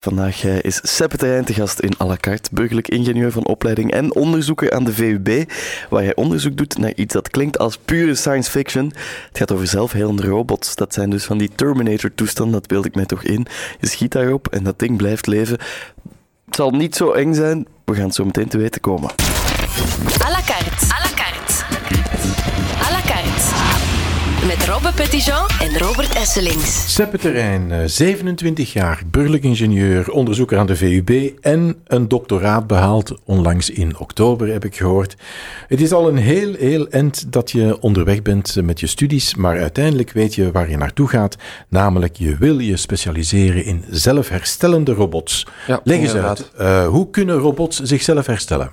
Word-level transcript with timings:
Vandaag 0.00 0.44
eh, 0.44 0.62
is 0.62 0.80
Seppe 0.82 1.16
Terrein 1.16 1.44
te 1.44 1.54
gast 1.54 1.78
in 1.78 1.96
carte, 2.20 2.50
burgerlijk 2.52 2.88
ingenieur 2.88 3.32
van 3.32 3.46
opleiding 3.46 3.90
en 3.90 4.14
onderzoeker 4.14 4.72
aan 4.72 4.84
de 4.84 4.92
VUB, 4.92 5.50
waar 5.90 6.02
hij 6.02 6.14
onderzoek 6.14 6.56
doet 6.56 6.78
naar 6.78 6.92
iets 6.94 7.12
dat 7.12 7.30
klinkt 7.30 7.58
als 7.58 7.78
pure 7.78 8.14
science 8.14 8.50
fiction. 8.50 8.92
Het 9.28 9.38
gaat 9.38 9.52
over 9.52 9.66
zelfhelende 9.66 10.22
robots. 10.22 10.74
Dat 10.74 10.94
zijn 10.94 11.10
dus 11.10 11.24
van 11.24 11.38
die 11.38 11.50
Terminator-toestanden, 11.54 12.52
dat 12.52 12.66
beeld 12.66 12.84
ik 12.84 12.94
mij 12.94 13.06
toch 13.06 13.22
in. 13.22 13.46
Je 13.80 13.86
schiet 13.86 14.12
daarop 14.12 14.48
en 14.48 14.64
dat 14.64 14.78
ding 14.78 14.96
blijft 14.96 15.26
leven. 15.26 15.58
Het 16.46 16.56
zal 16.56 16.70
niet 16.70 16.96
zo 16.96 17.12
eng 17.12 17.34
zijn, 17.34 17.66
we 17.84 17.94
gaan 17.94 18.04
het 18.04 18.14
zo 18.14 18.24
meteen 18.24 18.48
te 18.48 18.58
weten 18.58 18.80
komen. 18.80 19.10
À 20.20 20.30
la 20.30 20.42
carte. 20.46 21.07
Met 24.46 24.64
Robbe 24.66 24.92
Petitjean 24.94 25.46
en 25.60 25.78
Robert 25.78 26.14
Esselings. 26.14 26.94
Seppe 26.94 27.18
Terrein, 27.18 27.90
27 27.90 28.72
jaar, 28.72 29.02
burgerlijk 29.10 29.42
ingenieur, 29.42 30.10
onderzoeker 30.10 30.58
aan 30.58 30.66
de 30.66 30.76
VUB 30.76 31.32
en 31.40 31.76
een 31.86 32.08
doctoraat 32.08 32.66
behaald 32.66 33.18
onlangs 33.24 33.70
in 33.70 33.98
oktober, 33.98 34.48
heb 34.48 34.64
ik 34.64 34.76
gehoord. 34.76 35.16
Het 35.68 35.80
is 35.80 35.92
al 35.92 36.08
een 36.08 36.16
heel, 36.16 36.54
heel 36.54 36.88
eind 36.88 37.32
dat 37.32 37.50
je 37.50 37.80
onderweg 37.80 38.22
bent 38.22 38.56
met 38.62 38.80
je 38.80 38.86
studies, 38.86 39.34
maar 39.34 39.60
uiteindelijk 39.60 40.10
weet 40.10 40.34
je 40.34 40.52
waar 40.52 40.70
je 40.70 40.76
naartoe 40.76 41.08
gaat, 41.08 41.36
namelijk 41.68 42.16
je 42.16 42.36
wil 42.36 42.58
je 42.58 42.76
specialiseren 42.76 43.64
in 43.64 43.84
zelfherstellende 43.90 44.92
robots. 44.92 45.46
Ja, 45.66 45.80
Leg 45.84 45.98
eens 45.98 46.14
uit, 46.14 46.50
eh, 46.56 46.86
hoe 46.86 47.10
kunnen 47.10 47.38
robots 47.38 47.80
zichzelf 47.80 48.26
herstellen? 48.26 48.72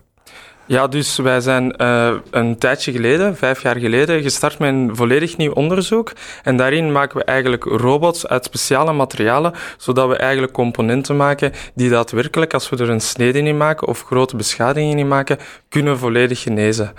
Ja, 0.68 0.88
dus 0.88 1.18
wij 1.18 1.42
zijn 1.42 1.76
eh, 1.76 2.14
een 2.32 2.58
tijdje 2.58 2.92
geleden, 2.92 3.38
vijf 3.38 3.62
jaar 3.62 3.76
geleden, 3.76 4.22
gestart 4.22 4.60
met 4.60 4.70
een 4.70 4.96
volledig 4.96 5.38
nieuw 5.38 5.52
onderzoek. 5.52 6.12
En 6.44 6.58
daarin 6.58 6.92
maken 6.92 7.18
we 7.18 7.24
eigenlijk 7.24 7.64
robots 7.64 8.28
uit 8.28 8.46
speciale 8.46 8.94
materialen, 8.94 9.54
zodat 9.78 10.08
we 10.08 10.16
eigenlijk 10.16 10.54
componenten 10.54 11.16
maken 11.16 11.52
die 11.74 11.90
daadwerkelijk, 11.90 12.54
als 12.54 12.70
we 12.70 12.78
er 12.78 12.90
een 12.90 13.02
snede 13.02 13.40
in 13.40 13.58
maken 13.58 13.88
of 13.88 14.04
grote 14.04 14.36
beschadigingen 14.36 14.98
in 14.98 15.08
maken, 15.08 15.38
kunnen 15.70 15.98
volledig 15.98 16.42
genezen. 16.42 16.94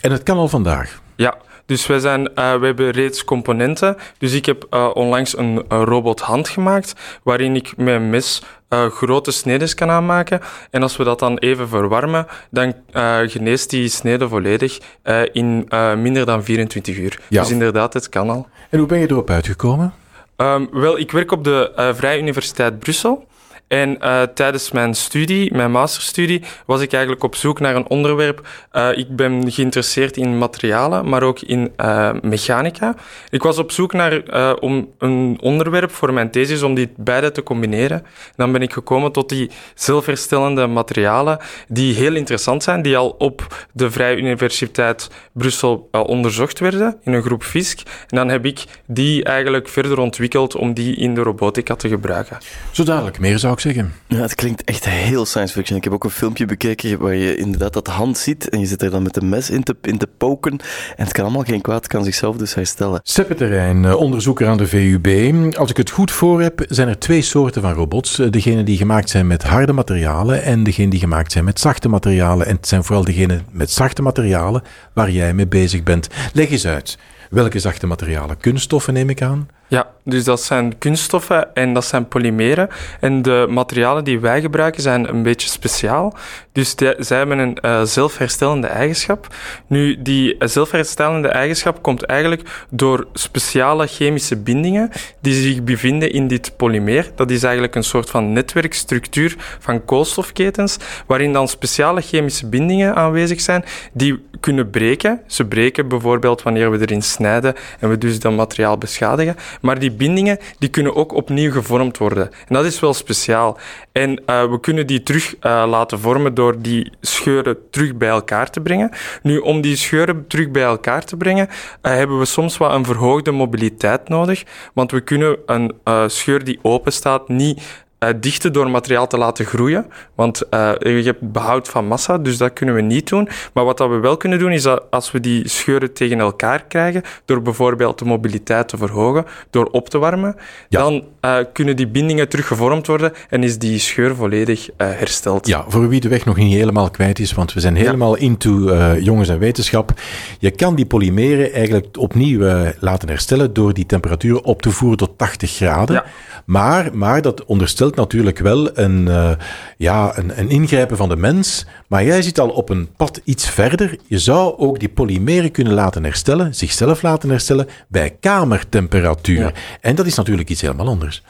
En 0.00 0.10
het 0.10 0.22
kan 0.22 0.36
al 0.36 0.48
vandaag. 0.48 1.00
Ja, 1.16 1.36
dus 1.66 1.86
wij 1.86 1.98
zijn, 1.98 2.34
eh, 2.34 2.54
we 2.54 2.66
hebben 2.66 2.90
reeds 2.90 3.24
componenten. 3.24 3.96
Dus 4.18 4.32
ik 4.32 4.46
heb 4.46 4.66
eh, 4.70 4.90
onlangs 4.94 5.36
een, 5.36 5.64
een 5.68 5.84
robothand 5.84 6.48
gemaakt, 6.48 6.94
waarin 7.22 7.56
ik 7.56 7.76
met 7.76 7.94
een 7.94 8.10
mes 8.10 8.42
eh, 8.72 8.90
grote 8.90 9.30
snedes 9.30 9.74
kan 9.74 9.90
aanmaken. 9.90 10.40
En 10.70 10.82
als 10.82 10.96
we 10.96 11.04
dat 11.04 11.18
dan 11.18 11.38
even 11.38 11.68
verwarmen, 11.68 12.26
dan 12.50 12.74
eh, 12.92 13.18
geneest 13.24 13.70
die 13.70 13.88
snede 13.88 14.28
volledig 14.28 14.80
eh, 15.02 15.20
in 15.32 15.68
minder 15.96 16.26
dan 16.26 16.44
24 16.44 16.96
uur. 16.96 17.20
Ja. 17.28 17.40
Dus 17.40 17.50
inderdaad, 17.50 17.92
het 17.94 18.08
kan 18.08 18.30
al. 18.30 18.48
En 18.70 18.78
hoe 18.78 18.88
ben 18.88 18.98
je 18.98 19.10
erop 19.10 19.30
uitgekomen? 19.30 19.92
Ehm, 20.36 20.66
wel, 20.70 20.98
ik 20.98 21.10
werk 21.10 21.32
op 21.32 21.44
de 21.44 21.92
Vrije 21.94 22.20
Universiteit 22.20 22.78
Brussel. 22.78 23.26
En 23.72 24.00
eh, 24.00 24.22
tijdens 24.22 24.70
mijn 24.70 24.94
studie, 24.94 25.54
mijn 25.54 25.70
masterstudie, 25.70 26.42
was 26.66 26.80
ik 26.80 26.92
eigenlijk 26.92 27.24
op 27.24 27.34
zoek 27.34 27.60
naar 27.60 27.76
een 27.76 27.88
onderwerp. 27.88 28.48
Eh, 28.70 28.88
ik 28.94 29.16
ben 29.16 29.52
geïnteresseerd 29.52 30.16
in 30.16 30.38
materialen, 30.38 31.08
maar 31.08 31.22
ook 31.22 31.40
in 31.40 31.72
eh, 31.76 32.10
mechanica. 32.22 32.94
Ik 33.30 33.42
was 33.42 33.58
op 33.58 33.70
zoek 33.70 33.92
naar 33.92 34.22
om 34.60 34.88
een 34.98 35.38
onderwerp 35.40 35.90
voor 35.90 36.12
mijn 36.12 36.30
thesis 36.30 36.62
om 36.62 36.74
die 36.74 36.92
beide 36.96 37.32
te 37.32 37.42
combineren. 37.42 37.98
En 37.98 38.34
dan 38.36 38.52
ben 38.52 38.62
ik 38.62 38.72
gekomen 38.72 39.12
tot 39.12 39.28
die 39.28 39.50
zelfherstellende 39.74 40.66
materialen, 40.66 41.38
die 41.68 41.94
heel 41.94 42.14
interessant 42.14 42.62
zijn, 42.62 42.82
die 42.82 42.96
al 42.96 43.14
op 43.18 43.66
de 43.72 43.90
Vrije 43.90 44.16
Universiteit 44.16 45.10
Brussel 45.32 45.88
onderzocht 45.92 46.58
werden 46.58 46.96
in 47.02 47.12
een 47.12 47.22
groep 47.22 47.42
FISC. 47.42 47.78
En 48.08 48.16
dan 48.16 48.28
heb 48.28 48.44
ik 48.44 48.64
die 48.86 49.24
eigenlijk 49.24 49.68
verder 49.68 49.98
ontwikkeld 49.98 50.56
om 50.56 50.74
die 50.74 50.96
in 50.96 51.14
de 51.14 51.22
robotica 51.22 51.74
te 51.74 51.88
gebruiken. 51.88 52.38
Zo 52.70 52.84
dadelijk 52.84 53.18
meer 53.18 53.38
zou 53.38 53.52
ik 53.52 53.60
zeggen. 53.62 53.92
Ja, 54.08 54.20
het 54.20 54.34
klinkt 54.34 54.64
echt 54.64 54.84
heel 54.88 55.26
science 55.26 55.54
fiction. 55.54 55.78
Ik 55.78 55.84
heb 55.84 55.92
ook 55.92 56.04
een 56.04 56.10
filmpje 56.10 56.46
bekeken 56.46 56.98
waar 56.98 57.14
je 57.14 57.36
inderdaad 57.36 57.72
dat 57.72 57.86
hand 57.86 58.18
ziet 58.18 58.48
en 58.48 58.60
je 58.60 58.66
zit 58.66 58.82
er 58.82 58.90
dan 58.90 59.02
met 59.02 59.16
een 59.16 59.28
mes 59.28 59.50
in 59.50 59.62
te, 59.62 59.76
in 59.82 59.98
te 59.98 60.08
poken 60.16 60.50
en 60.96 61.04
het 61.04 61.12
kan 61.12 61.24
allemaal 61.24 61.42
geen 61.42 61.60
kwaad, 61.60 61.76
het 61.76 61.86
kan 61.86 62.04
zichzelf 62.04 62.36
dus 62.36 62.54
herstellen. 62.54 63.00
Seppe 63.02 63.34
Terrein, 63.34 63.84
eh, 63.84 63.96
onderzoeker 63.96 64.48
aan 64.48 64.56
de 64.56 64.66
VUB. 64.66 65.08
Als 65.56 65.70
ik 65.70 65.76
het 65.76 65.90
goed 65.90 66.10
voor 66.10 66.42
heb, 66.42 66.64
zijn 66.68 66.88
er 66.88 66.98
twee 66.98 67.22
soorten 67.22 67.62
van 67.62 67.72
robots. 67.72 68.18
Eh, 68.18 68.30
Degene 68.30 68.62
die 68.62 68.76
gemaakt 68.76 69.10
zijn 69.10 69.26
met 69.26 69.42
harde 69.42 69.72
materialen 69.72 70.42
en 70.42 70.62
degene 70.62 70.90
die 70.90 71.00
gemaakt 71.00 71.32
zijn 71.32 71.44
met 71.44 71.60
zachte 71.60 71.88
materialen. 71.88 72.46
En 72.46 72.56
het 72.56 72.68
zijn 72.68 72.84
vooral 72.84 73.04
degene 73.04 73.40
met 73.50 73.70
zachte 73.70 74.02
materialen 74.02 74.62
waar 74.92 75.10
jij 75.10 75.34
mee 75.34 75.46
bezig 75.46 75.82
bent. 75.82 76.08
Leg 76.32 76.50
eens 76.50 76.66
uit. 76.66 76.98
Welke 77.30 77.58
zachte 77.58 77.86
materialen? 77.86 78.36
Kunststoffen 78.36 78.94
neem 78.94 79.10
ik 79.10 79.22
aan. 79.22 79.48
Ja, 79.72 79.90
dus 80.04 80.24
dat 80.24 80.42
zijn 80.42 80.78
kunststoffen 80.78 81.54
en 81.54 81.74
dat 81.74 81.84
zijn 81.84 82.08
polymeren. 82.08 82.68
En 83.00 83.22
de 83.22 83.46
materialen 83.48 84.04
die 84.04 84.20
wij 84.20 84.40
gebruiken 84.40 84.82
zijn 84.82 85.08
een 85.08 85.22
beetje 85.22 85.48
speciaal. 85.48 86.14
Dus 86.52 86.76
die, 86.76 86.94
zij 86.98 87.16
hebben 87.16 87.38
een 87.38 87.56
eh, 87.56 87.82
zelfherstellende 87.82 88.66
eigenschap. 88.66 89.26
Nu, 89.66 90.02
die 90.02 90.38
eh, 90.38 90.48
zelfherstellende 90.48 91.28
eigenschap 91.28 91.82
komt 91.82 92.02
eigenlijk 92.02 92.66
door 92.70 93.06
speciale 93.12 93.86
chemische 93.86 94.36
bindingen 94.36 94.90
die 95.20 95.34
zich 95.34 95.62
bevinden 95.62 96.12
in 96.12 96.28
dit 96.28 96.56
polymeer. 96.56 97.10
Dat 97.14 97.30
is 97.30 97.42
eigenlijk 97.42 97.74
een 97.74 97.84
soort 97.84 98.10
van 98.10 98.32
netwerkstructuur 98.32 99.36
van 99.58 99.84
koolstofketens, 99.84 100.76
waarin 101.06 101.32
dan 101.32 101.48
speciale 101.48 102.00
chemische 102.00 102.46
bindingen 102.46 102.94
aanwezig 102.94 103.40
zijn 103.40 103.64
die 103.92 104.24
kunnen 104.40 104.70
breken. 104.70 105.20
Ze 105.26 105.44
breken 105.44 105.88
bijvoorbeeld 105.88 106.42
wanneer 106.42 106.70
we 106.70 106.80
erin 106.80 107.02
snijden 107.02 107.54
en 107.78 107.88
we 107.88 107.98
dus 107.98 108.20
dat 108.20 108.32
materiaal 108.32 108.78
beschadigen. 108.78 109.36
Maar 109.62 109.78
die 109.78 109.90
bindingen 109.90 110.38
die 110.58 110.68
kunnen 110.68 110.94
ook 110.94 111.12
opnieuw 111.12 111.52
gevormd 111.52 111.98
worden. 111.98 112.30
En 112.48 112.54
dat 112.54 112.64
is 112.64 112.80
wel 112.80 112.94
speciaal. 112.94 113.58
En 113.92 114.22
eh, 114.26 114.50
we 114.50 114.60
kunnen 114.60 114.86
die 114.86 115.02
terug 115.02 115.36
eh, 115.40 115.64
laten 115.68 115.98
vormen 115.98 116.34
door 116.34 116.62
die 116.62 116.92
scheuren 117.00 117.56
terug 117.70 117.96
bij 117.96 118.08
elkaar 118.08 118.50
te 118.50 118.60
brengen. 118.60 118.90
Nu, 119.22 119.38
om 119.38 119.60
die 119.60 119.76
scheuren 119.76 120.26
terug 120.26 120.50
bij 120.50 120.62
elkaar 120.62 121.04
te 121.04 121.16
brengen, 121.16 121.48
eh, 121.80 121.92
hebben 121.92 122.18
we 122.18 122.24
soms 122.24 122.56
wat 122.56 122.72
een 122.72 122.84
verhoogde 122.84 123.30
mobiliteit 123.30 124.08
nodig. 124.08 124.42
Want 124.74 124.90
we 124.90 125.00
kunnen 125.00 125.36
een 125.46 125.74
scheur 126.06 126.44
die 126.44 126.58
open 126.62 126.92
staat 126.92 127.28
niet 127.28 127.81
dichten 128.20 128.52
door 128.52 128.70
materiaal 128.70 129.06
te 129.06 129.18
laten 129.18 129.44
groeien. 129.44 129.86
Want 130.14 130.48
eh, 130.48 130.72
je 130.82 131.02
hebt 131.02 131.32
behoud 131.32 131.68
van 131.68 131.86
massa, 131.86 132.18
dus 132.18 132.36
dat 132.36 132.52
kunnen 132.52 132.74
we 132.74 132.80
niet 132.80 133.08
doen. 133.08 133.28
Maar 133.54 133.64
wat 133.64 133.78
dat 133.78 133.88
we 133.88 133.96
wel 133.98 134.16
kunnen 134.16 134.38
doen, 134.38 134.50
is 134.52 134.62
dat 134.62 134.84
als 134.90 135.10
we 135.10 135.20
die 135.20 135.48
scheuren 135.48 135.92
tegen 135.92 136.18
elkaar 136.18 136.64
krijgen, 136.68 137.02
door 137.24 137.42
bijvoorbeeld 137.42 137.98
de 137.98 138.04
mobiliteit 138.04 138.68
te 138.68 138.76
verhogen, 138.76 139.24
door 139.50 139.64
op 139.64 139.88
te 139.88 139.98
warmen, 139.98 140.36
Ja. 140.68 140.80
dan 140.80 141.04
eh, 141.20 141.36
kunnen 141.52 141.76
die 141.76 141.88
bindingen 141.88 142.28
teruggevormd 142.28 142.86
worden 142.86 143.12
en 143.28 143.42
is 143.42 143.58
die 143.58 143.78
scheur 143.78 144.14
volledig 144.14 144.68
hersteld. 144.76 145.46
Ja, 145.46 145.64
voor 145.68 145.88
wie 145.88 146.00
de 146.00 146.08
weg 146.08 146.24
nog 146.24 146.36
niet 146.36 146.54
helemaal 146.54 146.90
kwijt 146.90 147.18
is, 147.18 147.32
want 147.32 147.52
we 147.52 147.60
zijn 147.60 147.76
helemaal 147.76 148.16
into 148.16 148.76
jongens 148.96 149.28
en 149.28 149.38
wetenschap. 149.38 149.92
Je 150.38 150.50
kan 150.50 150.74
die 150.74 150.86
polymeren 150.86 151.52
eigenlijk 151.52 151.86
opnieuw 151.98 152.72
laten 152.78 153.08
herstellen 153.08 153.52
door 153.52 153.72
die 153.74 153.86
temperatuur 153.86 154.42
op 154.42 154.62
te 154.62 154.70
voeren 154.70 154.98
tot 154.98 155.18
80 155.18 155.50
graden. 155.50 155.94
Ja. 155.94 156.04
Maar, 156.44 156.90
maar 156.92 157.22
dat 157.22 157.44
onderstelt 157.44 157.91
natuurlijk 157.96 158.38
wel 158.38 158.78
een, 158.78 159.08
eh, 159.08 159.30
ja, 159.76 160.18
een, 160.18 160.38
een 160.38 160.48
ingrijpen 160.48 160.96
van 160.96 161.08
de 161.08 161.16
mens. 161.16 161.66
Maar 161.88 162.04
jij 162.04 162.22
zit 162.22 162.40
al 162.40 162.48
op 162.48 162.68
een 162.68 162.88
pad 162.96 163.20
iets 163.24 163.50
verder. 163.50 163.98
Je 164.06 164.18
zou 164.18 164.58
ook 164.58 164.78
die 164.78 164.88
polymeren 164.88 165.50
kunnen 165.50 165.72
laten 165.72 166.04
herstellen, 166.04 166.54
zichzelf 166.54 167.02
laten 167.02 167.30
herstellen 167.30 167.68
bij 167.88 168.16
kamertemperatuur. 168.20 169.38
Ja. 169.38 169.52
En 169.80 169.94
dat 169.94 170.06
is 170.06 170.14
natuurlijk 170.14 170.50
iets 170.50 170.60
helemaal 170.60 170.86
anders. 170.88 171.22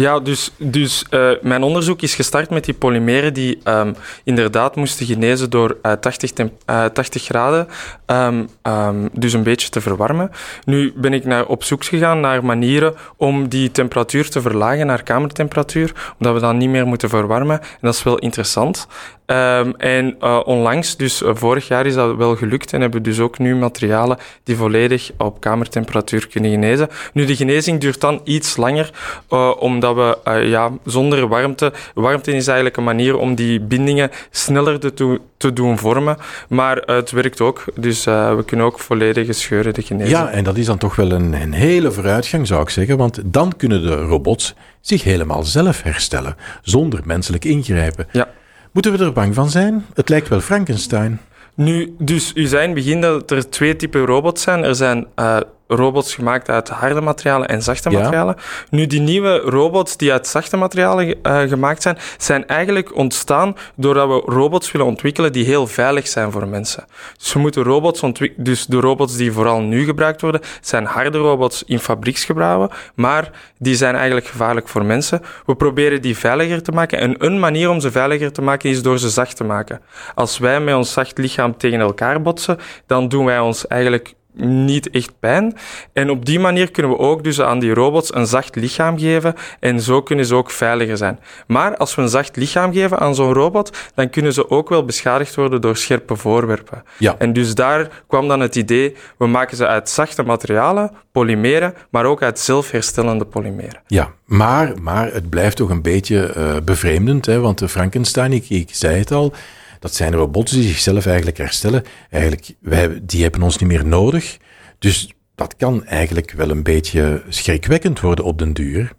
Ja, 0.00 0.20
dus, 0.20 0.50
dus 0.58 1.04
eh, 1.10 1.30
mijn 1.42 1.62
onderzoek 1.62 2.02
is 2.02 2.14
gestart 2.14 2.50
met 2.50 2.64
die 2.64 2.74
polymeren 2.74 3.34
die 3.34 3.58
ehm, 3.64 3.92
inderdaad 4.24 4.76
moesten 4.76 5.06
genezen 5.06 5.50
door 5.50 5.76
eh, 5.82 5.92
80, 5.92 6.32
tem- 6.32 6.52
eh, 6.64 6.84
80 6.84 7.22
graden, 7.24 7.68
ehm, 8.06 8.44
ehm, 8.62 9.08
dus 9.12 9.32
een 9.32 9.42
beetje 9.42 9.68
te 9.68 9.80
verwarmen. 9.80 10.30
Nu 10.64 10.92
ben 10.96 11.12
ik 11.12 11.24
naar, 11.24 11.46
op 11.46 11.64
zoek 11.64 11.84
gegaan 11.84 12.20
naar 12.20 12.44
manieren 12.44 12.94
om 13.16 13.48
die 13.48 13.70
temperatuur 13.70 14.30
te 14.30 14.40
verlagen 14.40 14.86
naar 14.86 15.02
kamertemperatuur, 15.02 15.92
omdat 16.18 16.34
we 16.34 16.40
dan 16.40 16.56
niet 16.56 16.70
meer 16.70 16.86
moeten 16.86 17.08
verwarmen. 17.08 17.60
En 17.60 17.78
dat 17.80 17.94
is 17.94 18.02
wel 18.02 18.18
interessant. 18.18 18.86
Ehm, 19.30 19.70
en 19.76 20.16
eh, 20.20 20.40
onlangs, 20.44 20.96
dus 20.96 21.22
eh, 21.22 21.30
vorig 21.34 21.68
jaar, 21.68 21.86
is 21.86 21.94
dat 21.94 22.16
wel 22.16 22.36
gelukt 22.36 22.72
en 22.72 22.80
hebben 22.80 23.02
we 23.02 23.08
dus 23.08 23.20
ook 23.20 23.38
nu 23.38 23.56
materialen 23.56 24.18
die 24.44 24.56
volledig 24.56 25.10
op 25.18 25.40
kamertemperatuur 25.40 26.28
kunnen 26.28 26.50
genezen. 26.50 26.88
Nu, 27.12 27.24
de 27.24 27.36
genezing 27.36 27.80
duurt 27.80 28.00
dan 28.00 28.20
iets 28.24 28.56
langer, 28.56 28.90
eh, 29.28 29.52
omdat 29.58 29.94
we 29.94 30.32
ja, 30.46 30.70
zonder 30.84 31.28
warmte... 31.28 31.72
Warmte 31.94 32.32
is 32.32 32.46
eigenlijk 32.46 32.76
een 32.76 32.84
manier 32.84 33.16
om 33.16 33.34
die 33.34 33.60
bindingen 33.60 34.10
sneller 34.30 34.94
te, 34.94 35.20
te 35.36 35.52
doen 35.52 35.78
vormen, 35.78 36.16
maar 36.48 36.76
het 36.76 37.10
werkt 37.10 37.40
ook. 37.40 37.64
Dus 37.74 38.04
we 38.04 38.42
kunnen 38.46 38.66
ook 38.66 38.78
volledige 38.78 39.32
scheuren 39.32 39.74
de 39.74 39.82
genezen. 39.82 40.10
Ja, 40.10 40.30
en 40.30 40.44
dat 40.44 40.56
is 40.56 40.66
dan 40.66 40.78
toch 40.78 40.96
wel 40.96 41.10
een, 41.10 41.32
een 41.32 41.52
hele 41.52 41.90
vooruitgang, 41.90 42.46
zou 42.46 42.62
ik 42.62 42.70
zeggen. 42.70 42.96
Want 42.96 43.20
dan 43.24 43.56
kunnen 43.56 43.82
de 43.82 43.94
robots 43.94 44.54
zich 44.80 45.02
helemaal 45.02 45.42
zelf 45.42 45.82
herstellen, 45.82 46.36
zonder 46.62 47.00
menselijk 47.04 47.44
ingrijpen. 47.44 48.06
Ja. 48.12 48.28
Moeten 48.72 48.92
we 48.92 49.04
er 49.04 49.12
bang 49.12 49.34
van 49.34 49.50
zijn? 49.50 49.86
Het 49.94 50.08
lijkt 50.08 50.28
wel 50.28 50.40
Frankenstein. 50.40 51.20
Nu, 51.54 51.94
dus 51.98 52.32
u 52.34 52.46
zei 52.46 52.62
in 52.62 52.68
het 52.68 52.78
begin 52.78 53.00
dat 53.00 53.30
er 53.30 53.50
twee 53.50 53.76
typen 53.76 54.04
robots 54.04 54.42
zijn. 54.42 54.64
Er 54.64 54.74
zijn 54.74 55.06
eh, 55.14 55.36
robots 55.70 56.14
gemaakt 56.14 56.48
uit 56.50 56.68
harde 56.68 57.00
materialen 57.00 57.48
en 57.48 57.62
zachte 57.62 57.90
Ja. 57.90 57.98
materialen. 57.98 58.36
Nu, 58.70 58.86
die 58.86 59.00
nieuwe 59.00 59.36
robots 59.38 59.96
die 59.96 60.12
uit 60.12 60.26
zachte 60.26 60.56
materialen 60.56 61.22
eh, 61.22 61.40
gemaakt 61.40 61.82
zijn, 61.82 61.98
zijn 62.18 62.46
eigenlijk 62.46 62.96
ontstaan 62.96 63.56
doordat 63.74 64.08
we 64.08 64.32
robots 64.32 64.72
willen 64.72 64.86
ontwikkelen 64.86 65.32
die 65.32 65.44
heel 65.44 65.66
veilig 65.66 66.08
zijn 66.08 66.32
voor 66.32 66.48
mensen. 66.48 66.84
Dus 67.18 67.32
we 67.32 67.38
moeten 67.38 67.62
robots 67.62 68.02
ontwikkelen. 68.02 68.44
Dus 68.44 68.66
de 68.66 68.80
robots 68.80 69.16
die 69.16 69.32
vooral 69.32 69.60
nu 69.60 69.84
gebruikt 69.84 70.20
worden, 70.20 70.40
zijn 70.60 70.84
harde 70.84 71.18
robots 71.18 71.62
in 71.66 71.78
fabrieksgebouwen, 71.78 72.70
maar 72.94 73.30
die 73.58 73.74
zijn 73.74 73.94
eigenlijk 73.94 74.26
gevaarlijk 74.26 74.68
voor 74.68 74.84
mensen. 74.84 75.22
We 75.46 75.54
proberen 75.54 76.02
die 76.02 76.16
veiliger 76.16 76.62
te 76.62 76.72
maken 76.72 76.98
en 76.98 77.24
een 77.24 77.38
manier 77.38 77.70
om 77.70 77.80
ze 77.80 77.90
veiliger 77.90 78.32
te 78.32 78.42
maken 78.42 78.70
is 78.70 78.82
door 78.82 78.98
ze 78.98 79.08
zacht 79.08 79.36
te 79.36 79.44
maken. 79.44 79.80
Als 80.14 80.38
wij 80.38 80.60
met 80.60 80.74
ons 80.74 80.92
zacht 80.92 81.18
lichaam 81.18 81.56
tegen 81.56 81.80
elkaar 81.80 82.22
botsen, 82.22 82.58
dan 82.86 83.08
doen 83.08 83.24
wij 83.24 83.38
ons 83.38 83.66
eigenlijk 83.66 84.14
niet 84.34 84.90
echt 84.90 85.18
pijn. 85.20 85.56
En 85.92 86.10
op 86.10 86.24
die 86.24 86.38
manier 86.38 86.70
kunnen 86.70 86.92
we 86.92 86.98
ook 86.98 87.24
dus 87.24 87.40
aan 87.40 87.58
die 87.58 87.74
robots 87.74 88.14
een 88.14 88.26
zacht 88.26 88.56
lichaam 88.56 88.98
geven 88.98 89.34
en 89.60 89.80
zo 89.80 90.02
kunnen 90.02 90.24
ze 90.24 90.34
ook 90.34 90.50
veiliger 90.50 90.96
zijn. 90.96 91.18
Maar 91.46 91.76
als 91.76 91.94
we 91.94 92.02
een 92.02 92.08
zacht 92.08 92.36
lichaam 92.36 92.72
geven 92.72 92.98
aan 92.98 93.14
zo'n 93.14 93.32
robot, 93.32 93.76
dan 93.94 94.10
kunnen 94.10 94.32
ze 94.32 94.50
ook 94.50 94.68
wel 94.68 94.84
beschadigd 94.84 95.34
worden 95.34 95.60
door 95.60 95.76
scherpe 95.76 96.16
voorwerpen. 96.16 96.82
Ja. 96.98 97.14
En 97.18 97.32
dus 97.32 97.54
daar 97.54 98.02
kwam 98.06 98.28
dan 98.28 98.40
het 98.40 98.56
idee, 98.56 98.96
we 99.18 99.26
maken 99.26 99.56
ze 99.56 99.66
uit 99.66 99.88
zachte 99.88 100.22
materialen, 100.22 100.90
polymeren, 101.12 101.74
maar 101.90 102.04
ook 102.04 102.22
uit 102.22 102.38
zelfherstellende 102.38 103.24
polymeren. 103.24 103.80
Ja, 103.86 104.12
maar, 104.24 104.72
maar 104.80 105.12
het 105.12 105.30
blijft 105.30 105.56
toch 105.56 105.70
een 105.70 105.82
beetje 105.82 106.26
eh, 106.26 106.56
bevreemdend, 106.64 107.26
hè? 107.26 107.40
want 107.40 107.58
de 107.58 107.68
Frankenstein, 107.68 108.32
ik, 108.32 108.50
ik 108.50 108.68
zei 108.72 108.98
het 108.98 109.10
al, 109.12 109.32
dat 109.80 109.94
zijn 109.94 110.14
robots 110.14 110.52
die 110.52 110.68
zichzelf 110.68 111.06
eigenlijk 111.06 111.38
herstellen. 111.38 111.84
Eigenlijk, 112.10 112.54
wij, 112.60 113.00
die 113.02 113.22
hebben 113.22 113.42
ons 113.42 113.58
niet 113.58 113.68
meer 113.68 113.86
nodig. 113.86 114.36
Dus 114.78 115.12
dat 115.34 115.56
kan 115.56 115.84
eigenlijk 115.84 116.32
wel 116.32 116.50
een 116.50 116.62
beetje 116.62 117.22
schrikwekkend 117.28 118.00
worden 118.00 118.24
op 118.24 118.38
den 118.38 118.52
duur. 118.52 118.92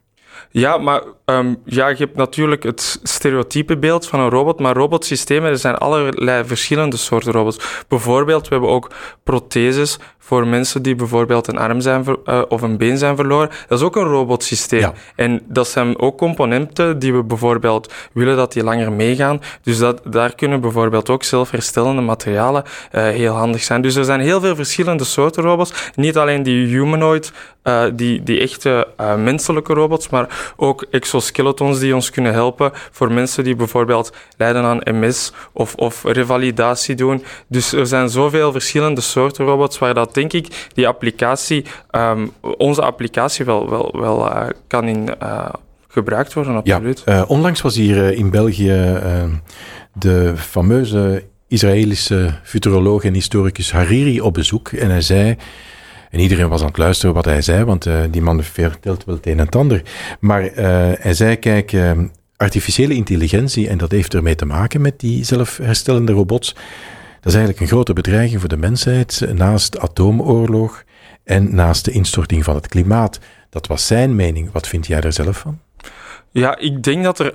Ja, 0.52 0.78
maar 0.78 1.04
ehm, 1.26 1.56
ja, 1.66 1.88
je 1.88 1.96
hebt 1.96 2.16
natuurlijk 2.16 2.64
het 2.64 3.00
stereotype 3.04 3.78
beeld 3.78 4.08
van 4.08 4.20
een 4.20 4.30
robot, 4.30 4.60
maar 4.60 4.76
robotsystemen, 4.76 5.50
er 5.50 5.58
zijn 5.58 5.76
allerlei 5.76 6.46
verschillende 6.46 6.98
soorten 6.98 7.32
robots. 7.32 7.84
Bijvoorbeeld, 7.88 8.48
we 8.48 8.54
hebben 8.54 8.72
ook 8.72 8.92
protheses 9.24 9.98
voor 10.24 10.48
mensen 10.48 10.82
die 10.82 10.96
bijvoorbeeld 10.96 11.48
een 11.48 11.58
arm 11.58 11.82
zijn 11.82 12.06
eh, 12.26 12.42
of 12.50 12.62
een 12.62 12.78
been 12.78 12.98
zijn 12.98 13.16
verloren. 13.16 13.50
Dat 13.68 13.80
is 13.80 13.86
ook 13.86 13.96
een 13.96 14.04
robotsysteem. 14.04 14.80
Ja. 14.80 14.94
En 15.16 15.42
dat 15.48 15.68
zijn 15.68 16.00
ook 16.00 16.18
componenten 16.18 17.00
die 17.00 17.14
we 17.14 17.24
bijvoorbeeld 17.24 17.94
willen 18.14 18.36
dat 18.36 18.54
die 18.54 18.64
langer 18.64 18.92
meegaan. 18.92 19.42
Dus 19.64 19.78
dat, 19.78 20.02
daar 20.06 20.36
kunnen 20.36 20.62
bijvoorbeeld 20.62 21.10
ook 21.10 21.24
zelfherstellende 21.24 22.02
materialen 22.02 22.64
eh, 22.92 23.04
heel 23.04 23.34
handig 23.34 23.64
zijn. 23.64 23.82
Dus 23.82 23.96
er 23.96 24.06
zijn 24.06 24.20
heel 24.20 24.42
veel 24.42 24.56
verschillende 24.56 25.04
soorten 25.04 25.44
robots. 25.44 25.92
Niet 25.96 26.18
alleen 26.18 26.44
die 26.44 26.68
humanoid, 26.68 27.32
eh, 27.64 27.84
die, 27.94 28.24
die 28.24 28.40
echte 28.40 28.88
menselijke 29.18 29.74
robots, 29.74 30.10
maar 30.10 30.54
ook 30.56 30.86
exoskeletons 30.92 31.80
die 31.80 31.96
ons 31.96 32.10
kunnen 32.10 32.34
helpen 32.34 32.72
voor 32.92 33.12
mensen 33.12 33.44
die 33.44 33.56
bijvoorbeeld 33.56 34.14
lijden 34.38 34.64
aan 34.64 34.82
MS 34.84 35.34
of, 35.54 35.76
of 35.76 36.04
revalidatie 36.04 36.96
doen. 36.96 37.24
Dus 37.48 37.74
er 37.74 37.88
zijn 37.88 38.10
zoveel 38.10 38.52
verschillende 38.52 39.02
soorten 39.02 39.46
robots 39.46 39.80
waar 39.80 39.94
dat 39.94 40.11
denk 40.14 40.34
ik 40.34 40.68
die 40.74 40.88
applicatie, 40.88 41.66
ehm, 41.90 42.28
onze 42.58 42.82
applicatie 42.82 43.46
wel, 43.46 43.70
wel, 43.70 43.96
wel 44.00 44.32
eh, 44.32 44.48
kan 44.68 44.88
in 44.88 45.16
eh, 45.20 45.50
gebruikt 45.88 46.34
worden, 46.34 46.62
Ja, 46.64 46.76
absoluut. 46.76 47.04
eh, 47.06 47.24
onlangs 47.28 47.62
was 47.62 47.76
hier 47.76 48.14
in 48.14 48.30
België 48.30 48.72
eh, 48.72 49.24
de 49.94 50.34
fameuze 50.38 51.24
Israëlische 51.48 52.30
futuroloog 52.44 53.04
en 53.04 53.14
historicus 53.14 53.72
Hariri 53.72 54.22
op 54.22 54.34
bezoek. 54.34 54.68
En 54.70 54.90
hij 54.90 55.02
zei, 55.02 55.36
en 56.10 56.20
iedereen 56.20 56.50
was 56.50 56.62
aan 56.62 56.68
het 56.68 56.78
luisteren 56.78 57.16
wat 57.16 57.26
hij 57.26 57.42
zei, 57.42 57.64
want 57.64 57.88
die 58.12 58.22
man 58.22 58.44
vertelt 58.44 59.06
wel 59.06 59.16
het 59.16 59.26
een 59.26 59.40
en 59.40 59.46
het 59.46 59.56
ander. 59.56 59.82
Maar 60.20 60.50
hij 61.00 61.14
zei, 61.14 61.36
kijk, 61.36 61.74
eh, 61.74 61.92
artificiële 62.36 62.94
intelligentie, 62.94 63.70
en 63.70 63.78
dat 63.78 63.92
heeft 63.92 64.14
ermee 64.14 64.36
te 64.36 64.46
maken 64.46 64.82
met 64.82 65.00
die 65.00 65.24
zelfherstellende 65.24 66.12
robots, 66.12 66.56
dat 67.22 67.32
is 67.34 67.40
eigenlijk 67.40 67.60
een 67.60 67.68
grote 67.68 67.94
bedreiging 67.94 68.40
voor 68.40 68.50
de 68.50 68.58
mensheid, 68.58 69.28
naast 69.34 69.80
atoomoorlog 69.80 70.84
en 71.24 71.56
naast 71.56 71.86
de 71.86 71.92
instorting 71.92 72.44
van 72.44 72.56
het 72.56 72.68
klimaat. 72.68 73.20
Dat 73.50 73.68
was 73.68 73.88
zijn 73.88 74.16
mening. 74.16 74.52
Wat 74.52 74.68
vind 74.68 74.88
jij 74.88 75.02
daar 75.02 75.14
zelf 75.14 75.38
van? 75.38 75.60
Ja, 76.34 76.58
ik 76.58 76.84
denk 76.84 77.04
dat 77.04 77.20
er 77.20 77.34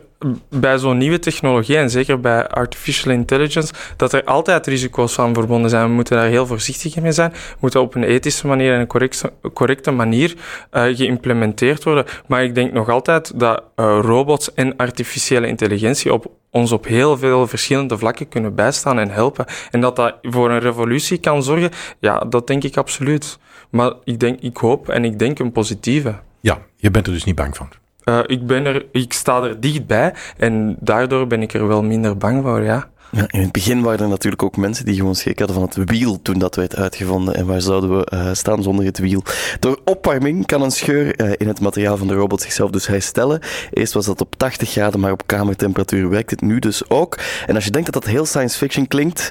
bij 0.48 0.78
zo'n 0.78 0.98
nieuwe 0.98 1.18
technologie, 1.18 1.76
en 1.76 1.90
zeker 1.90 2.20
bij 2.20 2.48
artificial 2.48 3.12
intelligence, 3.12 3.72
dat 3.96 4.12
er 4.12 4.24
altijd 4.24 4.66
risico's 4.66 5.18
aan 5.18 5.34
verbonden 5.34 5.70
zijn. 5.70 5.86
We 5.86 5.94
moeten 5.94 6.16
daar 6.16 6.26
heel 6.26 6.46
voorzichtig 6.46 6.96
mee 6.96 7.12
zijn. 7.12 7.30
We 7.30 7.56
moeten 7.60 7.80
op 7.80 7.94
een 7.94 8.02
ethische 8.02 8.46
manier 8.46 8.72
en 8.72 8.80
een 8.80 8.86
correcte, 8.86 9.32
correcte 9.54 9.90
manier 9.90 10.34
uh, 10.34 10.96
geïmplementeerd 10.96 11.84
worden. 11.84 12.04
Maar 12.26 12.44
ik 12.44 12.54
denk 12.54 12.72
nog 12.72 12.88
altijd 12.88 13.40
dat 13.40 13.62
uh, 13.76 13.98
robots 14.02 14.54
en 14.54 14.76
artificiële 14.76 15.46
intelligentie 15.46 16.12
op 16.12 16.30
ons 16.50 16.72
op 16.72 16.86
heel 16.86 17.18
veel 17.18 17.46
verschillende 17.46 17.98
vlakken 17.98 18.28
kunnen 18.28 18.54
bijstaan 18.54 18.98
en 18.98 19.10
helpen. 19.10 19.46
En 19.70 19.80
dat 19.80 19.96
dat 19.96 20.14
voor 20.22 20.50
een 20.50 20.60
revolutie 20.60 21.18
kan 21.18 21.42
zorgen, 21.42 21.70
ja, 21.98 22.18
dat 22.18 22.46
denk 22.46 22.64
ik 22.64 22.76
absoluut. 22.76 23.38
Maar 23.70 23.92
ik, 24.04 24.20
denk, 24.20 24.40
ik 24.40 24.56
hoop 24.56 24.88
en 24.88 25.04
ik 25.04 25.18
denk 25.18 25.38
een 25.38 25.52
positieve. 25.52 26.14
Ja, 26.40 26.58
je 26.76 26.90
bent 26.90 27.06
er 27.06 27.12
dus 27.12 27.24
niet 27.24 27.34
bang 27.34 27.56
van. 27.56 27.68
Uh, 28.08 28.18
ik, 28.26 28.46
ben 28.46 28.64
er, 28.64 28.86
ik 28.92 29.12
sta 29.12 29.42
er 29.42 29.60
dichtbij 29.60 30.14
en 30.36 30.76
daardoor 30.80 31.26
ben 31.26 31.42
ik 31.42 31.54
er 31.54 31.68
wel 31.68 31.82
minder 31.82 32.16
bang 32.16 32.42
voor, 32.42 32.62
ja. 32.62 32.88
Ja, 33.10 33.24
in 33.28 33.40
het 33.40 33.52
begin 33.52 33.82
waren 33.82 34.00
er 34.00 34.08
natuurlijk 34.08 34.42
ook 34.42 34.56
mensen 34.56 34.84
die 34.84 34.94
gewoon 34.94 35.14
schrik 35.14 35.38
hadden 35.38 35.56
van 35.56 35.64
het 35.64 35.90
wiel 35.90 36.22
toen 36.22 36.38
dat 36.38 36.54
werd 36.54 36.76
uitgevonden. 36.76 37.34
En 37.34 37.46
waar 37.46 37.60
zouden 37.60 37.98
we 37.98 38.12
uh, 38.14 38.32
staan 38.32 38.62
zonder 38.62 38.84
het 38.84 38.98
wiel? 38.98 39.22
Door 39.60 39.80
opwarming 39.84 40.46
kan 40.46 40.62
een 40.62 40.70
scheur 40.70 41.20
uh, 41.20 41.32
in 41.36 41.48
het 41.48 41.60
materiaal 41.60 41.96
van 41.96 42.06
de 42.06 42.14
robot 42.14 42.42
zichzelf 42.42 42.70
dus 42.70 42.86
herstellen. 42.86 43.40
Eerst 43.70 43.92
was 43.92 44.06
dat 44.06 44.20
op 44.20 44.34
80 44.36 44.70
graden, 44.70 45.00
maar 45.00 45.12
op 45.12 45.26
kamertemperatuur 45.26 46.08
werkt 46.08 46.30
het 46.30 46.40
nu 46.40 46.58
dus 46.58 46.90
ook. 46.90 47.18
En 47.46 47.54
als 47.54 47.64
je 47.64 47.70
denkt 47.70 47.92
dat 47.92 48.02
dat 48.02 48.12
heel 48.12 48.26
science 48.26 48.58
fiction 48.58 48.86
klinkt, 48.86 49.30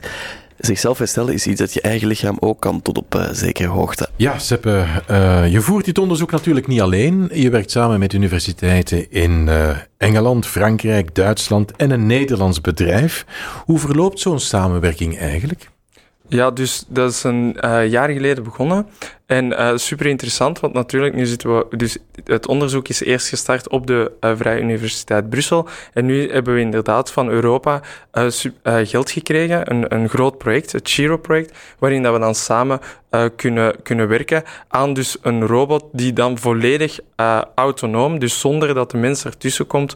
zichzelf 0.66 0.98
herstellen 0.98 1.34
is 1.34 1.48
iets 1.48 1.60
dat 1.60 1.74
je 1.74 1.82
eigen 1.82 2.08
lichaam 2.08 2.38
ook 2.40 2.62
kan 2.62 2.82
tot 2.82 2.98
op 2.98 3.16
uh, 3.16 3.28
zekere 3.32 3.68
hoogte. 3.68 4.10
Ja, 4.16 4.38
Seppe, 4.38 4.86
uh, 5.12 5.52
je 5.52 5.62
voert 5.62 5.86
dit 5.86 5.98
onderzoek 5.98 6.32
natuurlijk 6.32 6.68
niet 6.68 6.82
alleen. 6.82 7.30
Je 7.34 7.50
werkt 7.50 7.72
samen 7.72 8.00
met 8.00 8.14
universiteiten 8.14 9.12
in 9.12 9.48
uh, 9.48 9.78
Engeland, 9.98 10.46
Frankrijk, 10.46 11.16
Duitsland 11.16 11.72
en 11.76 11.92
een 11.92 12.06
Nederlands 12.06 12.62
bedrijf. 12.62 13.26
Hoe 13.66 13.80
verloopt 13.80 14.20
zo'n 14.20 14.40
samenwerking 14.40 15.18
eigenlijk? 15.18 15.70
Ja, 16.28 16.52
dus 16.52 16.86
dat 16.88 17.12
is 17.12 17.24
een 17.24 17.58
uh, 17.66 17.88
jaar 17.90 18.10
geleden 18.10 18.44
begonnen. 18.44 18.88
En 19.26 19.46
uh, 19.46 19.72
super 19.76 20.06
interessant, 20.06 20.60
want 20.60 20.74
natuurlijk, 20.74 21.16
nu 21.16 21.26
zitten 21.26 21.58
we. 21.58 21.78
Dus 21.78 21.98
het 22.24 22.48
onderzoek 22.48 22.88
is 22.88 23.02
eerst 23.02 23.30
gestart 23.30 23.70
op 23.70 23.88
de 23.88 24.12
uh, 24.22 24.32
Vrije 24.36 24.62
Universiteit 24.62 25.30
Brussel. 25.30 25.68
En 25.94 26.06
nu 26.06 26.32
hebben 26.32 26.54
we 26.54 26.60
inderdaad 26.60 27.12
van 27.12 27.30
Europa 27.30 27.82
geld 28.64 29.12
gekregen. 29.12 29.72
Een, 29.72 29.96
een 29.96 30.10
groot 30.10 30.38
project, 30.38 30.72
het 30.72 30.90
Chiro-project, 30.90 31.58
waarin 31.80 32.04
dat 32.04 32.14
we 32.14 32.20
dan 32.20 32.36
samen 32.36 32.80
kunnen, 33.36 33.76
kunnen 33.84 34.08
werken 34.08 34.44
aan 34.68 34.94
dus 34.94 35.18
een 35.22 35.48
robot 35.48 35.84
die 35.92 36.14
dan 36.14 36.38
volledig 36.38 37.00
autonoom, 37.56 38.20
dus 38.20 38.40
zonder 38.40 38.74
dat 38.74 38.92
de 38.92 38.98
mens 38.98 39.26
ertussen 39.26 39.68
komt, 39.68 39.96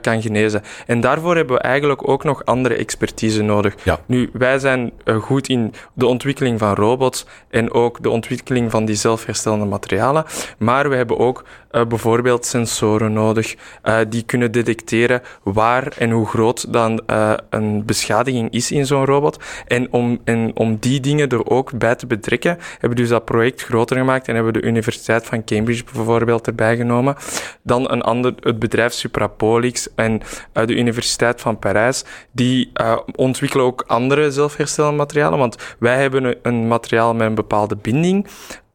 kan 0.00 0.22
genezen. 0.22 0.62
En 0.86 1.00
daarvoor 1.00 1.36
hebben 1.36 1.56
we 1.56 1.62
eigenlijk 1.62 2.08
ook 2.08 2.24
nog 2.24 2.44
andere 2.44 2.74
expertise 2.74 3.42
nodig. 3.42 3.74
Ja. 3.82 4.00
Nu, 4.06 4.30
wij 4.32 4.58
zijn 4.58 4.92
goed 5.20 5.48
in 5.48 5.74
de 5.94 6.06
ontwikkeling 6.06 6.58
van 6.58 6.74
robots 6.74 7.26
en 7.50 7.72
ook 7.72 8.02
de 8.02 8.10
ontwikkeling 8.10 8.61
van 8.70 8.84
die 8.84 8.94
zelfherstellende 8.94 9.64
materialen. 9.64 10.24
Maar 10.58 10.88
we 10.88 10.96
hebben 10.96 11.18
ook 11.18 11.44
uh, 11.72 11.86
bijvoorbeeld 11.86 12.46
sensoren 12.46 13.12
nodig 13.12 13.54
uh, 13.84 13.98
die 14.08 14.22
kunnen 14.22 14.52
detecteren 14.52 15.22
waar 15.42 15.92
en 15.98 16.10
hoe 16.10 16.26
groot 16.26 16.72
dan 16.72 17.02
uh, 17.06 17.32
een 17.50 17.84
beschadiging 17.84 18.50
is 18.50 18.70
in 18.70 18.86
zo'n 18.86 19.04
robot. 19.04 19.44
En 19.66 19.92
om, 19.92 20.20
en 20.24 20.50
om 20.54 20.76
die 20.76 21.00
dingen 21.00 21.28
er 21.28 21.46
ook 21.46 21.78
bij 21.78 21.94
te 21.94 22.06
betrekken, 22.06 22.58
hebben 22.70 22.90
we 22.90 22.94
dus 22.94 23.08
dat 23.08 23.24
project 23.24 23.62
groter 23.62 23.96
gemaakt 23.96 24.28
en 24.28 24.34
hebben 24.34 24.52
we 24.52 24.60
de 24.60 24.66
Universiteit 24.66 25.26
van 25.26 25.44
Cambridge 25.44 25.84
bijvoorbeeld 25.92 26.46
erbij 26.46 26.76
genomen. 26.76 27.16
Dan 27.62 27.90
een 27.90 28.02
ander, 28.02 28.34
het 28.40 28.58
bedrijf 28.58 28.92
Suprapolix 28.92 29.88
en 29.94 30.20
de 30.52 30.74
Universiteit 30.74 31.40
van 31.40 31.58
Parijs, 31.58 32.04
die 32.32 32.72
ontwikkelen 33.16 33.66
ook 33.66 33.84
andere 33.86 34.30
zelfherstellende 34.30 34.96
materialen, 34.96 35.38
want 35.38 35.56
wij 35.78 36.00
hebben 36.00 36.36
een 36.42 36.68
materiaal 36.68 37.14
met 37.14 37.26
een 37.26 37.34
bepaalde 37.34 37.76
binding. 37.76 38.26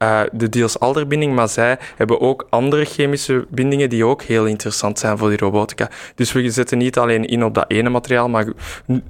Uh, 0.03 0.21
de 0.31 0.49
Diels-Alder-binding, 0.49 1.35
maar 1.35 1.49
zij 1.49 1.77
hebben 1.95 2.21
ook 2.21 2.47
andere 2.49 2.85
chemische 2.85 3.45
bindingen 3.49 3.89
die 3.89 4.05
ook 4.05 4.21
heel 4.21 4.45
interessant 4.45 4.99
zijn 4.99 5.17
voor 5.17 5.29
die 5.29 5.37
robotica. 5.37 5.89
Dus 6.15 6.31
we 6.31 6.51
zetten 6.51 6.77
niet 6.77 6.97
alleen 6.97 7.25
in 7.25 7.43
op 7.43 7.53
dat 7.53 7.65
ene 7.67 7.89
materiaal, 7.89 8.29
maar 8.29 8.45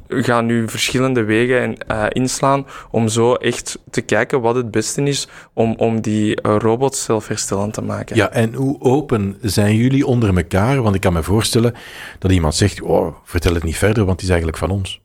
gaan 0.08 0.46
nu 0.46 0.70
verschillende 0.70 1.24
wegen 1.24 1.62
en, 1.62 1.76
uh, 1.92 2.06
inslaan 2.10 2.66
om 2.92 3.08
zo 3.08 3.34
echt 3.34 3.80
te 3.90 4.02
kijken 4.02 4.42
wat 4.42 4.56
het 4.56 4.72
beste 4.72 5.04
is 5.04 5.28
om, 5.54 5.74
om 5.78 6.02
die 6.02 6.42
uh, 6.42 6.56
robots 6.58 7.04
zelfherstellend 7.04 7.74
te 7.74 7.82
maken. 7.82 8.16
Ja, 8.16 8.32
en 8.32 8.54
hoe 8.54 8.82
open 8.82 9.38
zijn 9.42 9.76
jullie 9.76 10.06
onder 10.06 10.38
elkaar? 10.38 10.82
Want 10.82 10.96
ik 10.96 11.02
kan 11.02 11.14
me 11.14 11.24
voorstellen 11.24 11.74
dat 12.20 12.32
iemand 12.32 12.56
zegt, 12.56 12.82
oh, 12.82 13.16
vertel 13.24 13.54
het 13.54 13.64
niet 13.64 13.78
verder, 13.78 14.06
want 14.06 14.12
het 14.12 14.22
is 14.22 14.30
eigenlijk 14.30 14.58
van 14.58 14.70
ons. 14.70 15.02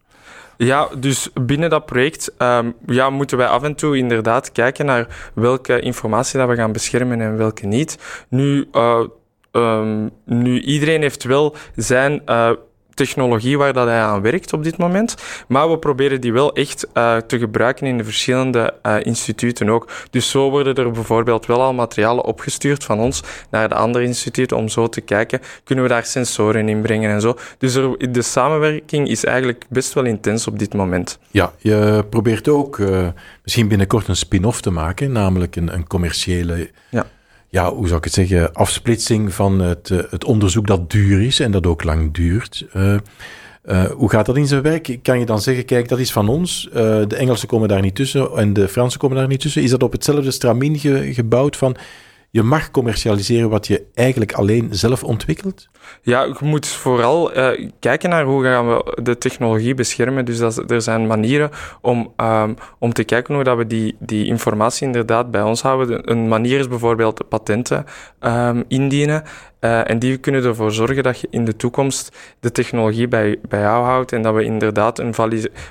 Ja, 0.65 0.89
dus 0.99 1.31
binnen 1.41 1.71
dat 1.71 1.87
project 1.87 2.33
ehm, 2.39 2.71
ja, 2.87 3.11
moeten 3.11 3.37
wij 3.37 3.47
af 3.47 3.63
en 3.63 3.75
toe 3.75 3.97
inderdaad 3.97 4.53
kijken 4.53 4.87
naar 4.87 5.31
welke 5.35 5.81
informatie 5.81 6.39
dat 6.39 6.49
we 6.49 6.55
gaan 6.55 6.73
beschermen 6.73 7.21
en 7.21 7.37
welke 7.37 7.67
niet. 7.67 7.99
Nu, 8.29 8.69
uh, 8.73 9.01
um, 9.53 10.11
nu 10.25 10.61
iedereen 10.61 11.01
heeft 11.01 11.25
wel 11.25 11.57
zijn 11.77 12.23
uh, 12.27 12.51
technologie 12.95 13.59
waar 13.59 13.73
dat 13.73 13.87
hij 13.87 14.01
aan 14.01 14.23
werkt 14.23 14.53
op 14.53 14.65
dit 14.65 14.77
moment. 14.77 15.15
Maar 15.49 15.71
we 15.71 15.79
proberen 15.79 16.21
die 16.21 16.33
wel 16.33 16.55
echt 16.55 16.87
uh, 16.95 17.17
te 17.17 17.39
gebruiken 17.39 17.87
in 17.87 17.99
de 17.99 18.05
verschillende 18.05 18.75
uh, 18.83 18.97
instituten 19.03 19.69
ook. 19.69 19.89
Dus 20.11 20.31
zo 20.31 20.51
worden 20.51 20.75
er 20.75 20.91
bijvoorbeeld 20.91 21.47
wel 21.47 21.61
al 21.61 21.75
materialen 21.75 22.25
opgestuurd 22.25 22.85
van 22.85 22.99
ons 22.99 23.23
naar 23.51 23.69
de 23.69 23.75
andere 23.75 24.05
instituten 24.05 24.57
om 24.57 24.69
zo 24.69 24.89
te 24.89 25.01
kijken, 25.01 25.41
kunnen 25.65 25.85
we 25.85 25.91
daar 25.91 26.05
sensoren 26.05 26.69
in 26.69 26.83
brengen 26.83 27.11
en 27.11 27.21
zo. 27.21 27.37
Dus 27.59 27.75
er, 27.75 28.13
de 28.13 28.23
samenwerking 28.23 29.09
is 29.09 29.25
eigenlijk 29.25 29.65
best 29.69 29.93
wel 29.93 30.05
intens 30.05 30.47
op 30.47 30.59
dit 30.59 30.75
moment. 30.75 31.19
Ja, 31.31 31.53
je 31.59 32.05
probeert 32.11 32.49
ook 32.49 32.79
uh, 32.79 33.07
misschien 33.43 33.69
binnenkort 33.69 34.09
een 34.09 34.17
spin-off 34.17 34.61
te 34.61 34.71
maken, 34.71 35.13
namelijk 35.13 35.57
een, 35.57 35.75
een 35.75 35.87
commerciële... 35.87 36.71
Ja 36.89 37.07
ja, 37.53 37.75
hoe 37.75 37.87
zou 37.87 37.99
ik 37.99 38.05
het 38.05 38.13
zeggen, 38.13 38.53
afsplitsing 38.53 39.35
van 39.35 39.59
het, 39.59 39.89
het 39.89 40.25
onderzoek 40.25 40.67
dat 40.67 40.91
duur 40.91 41.23
is 41.23 41.41
en 41.41 41.51
dat 41.51 41.67
ook 41.67 41.85
lang 41.85 42.15
duurt. 42.15 42.67
Uh, 42.77 42.97
uh, 43.65 43.85
hoe 43.85 44.11
gaat 44.11 44.27
dat 44.27 44.37
in 44.37 44.47
zijn 44.47 44.63
werk? 44.63 44.99
Kan 45.03 45.19
je 45.19 45.27
dan 45.27 45.41
zeggen, 45.41 45.65
kijk, 45.65 45.89
dat 45.89 45.99
is 45.99 46.13
van 46.13 46.29
ons, 46.29 46.69
de 46.73 47.17
Engelsen 47.17 47.49
komen 47.49 47.69
daar 47.69 47.81
niet 47.81 47.95
tussen 47.95 48.31
en 48.37 48.53
de 48.53 48.69
Fransen 48.69 49.01
komen 49.01 49.17
daar 49.17 49.27
niet 49.27 49.41
tussen. 49.41 49.63
Is 49.63 49.71
dat 49.71 49.83
op 49.83 49.93
hetzelfde 49.93 50.31
stramien 50.31 50.79
ge 50.79 51.15
gebouwd 51.15 51.57
van 51.57 51.77
je 52.33 52.43
mag 52.43 52.71
commercialiseren 52.71 53.51
wat 53.51 53.67
je 53.67 53.85
eigenlijk 53.95 54.33
alleen 54.33 54.69
zelf 54.71 55.05
ontwikkelt? 55.05 55.69
Ja, 56.03 56.23
je 56.23 56.35
moet 56.41 56.67
vooral 56.67 57.37
uh, 57.37 57.69
kijken 57.81 58.11
naar 58.11 58.25
hoe 58.25 58.45
gaan 58.45 58.69
we 58.69 58.99
de 59.03 59.19
technologie 59.19 59.75
beschermen. 59.75 60.25
Dus 60.25 60.39
dat, 60.39 60.71
er 60.71 60.83
zijn 60.83 61.07
manieren 61.07 61.51
om, 61.81 62.13
um, 62.17 62.57
om 62.79 62.93
te 62.93 63.05
kijken 63.05 63.35
hoe 63.35 63.45
dat 63.45 63.57
we 63.57 63.67
die, 63.67 63.97
die 63.99 64.27
informatie 64.27 64.87
inderdaad 64.87 65.31
bij 65.31 65.43
ons 65.43 65.63
houden. 65.63 66.11
Een 66.11 66.29
manier 66.29 66.59
is 66.59 66.69
bijvoorbeeld 66.69 67.29
patenten 67.29 67.85
um, 68.21 68.65
indienen. 68.69 69.23
Uh, 69.61 69.91
en 69.91 69.99
die 69.99 70.17
kunnen 70.17 70.45
ervoor 70.45 70.73
zorgen 70.73 71.03
dat 71.03 71.21
je 71.21 71.29
in 71.31 71.45
de 71.45 71.57
toekomst 71.57 72.17
de 72.41 72.53
technologie 72.53 73.09
bij, 73.09 73.39
bij 73.49 73.61
jou 73.61 73.85
houdt 73.85 74.13
en 74.13 74.23
dat 74.23 74.35
we 74.35 74.45
inderdaad 74.45 74.99
een 74.99 75.15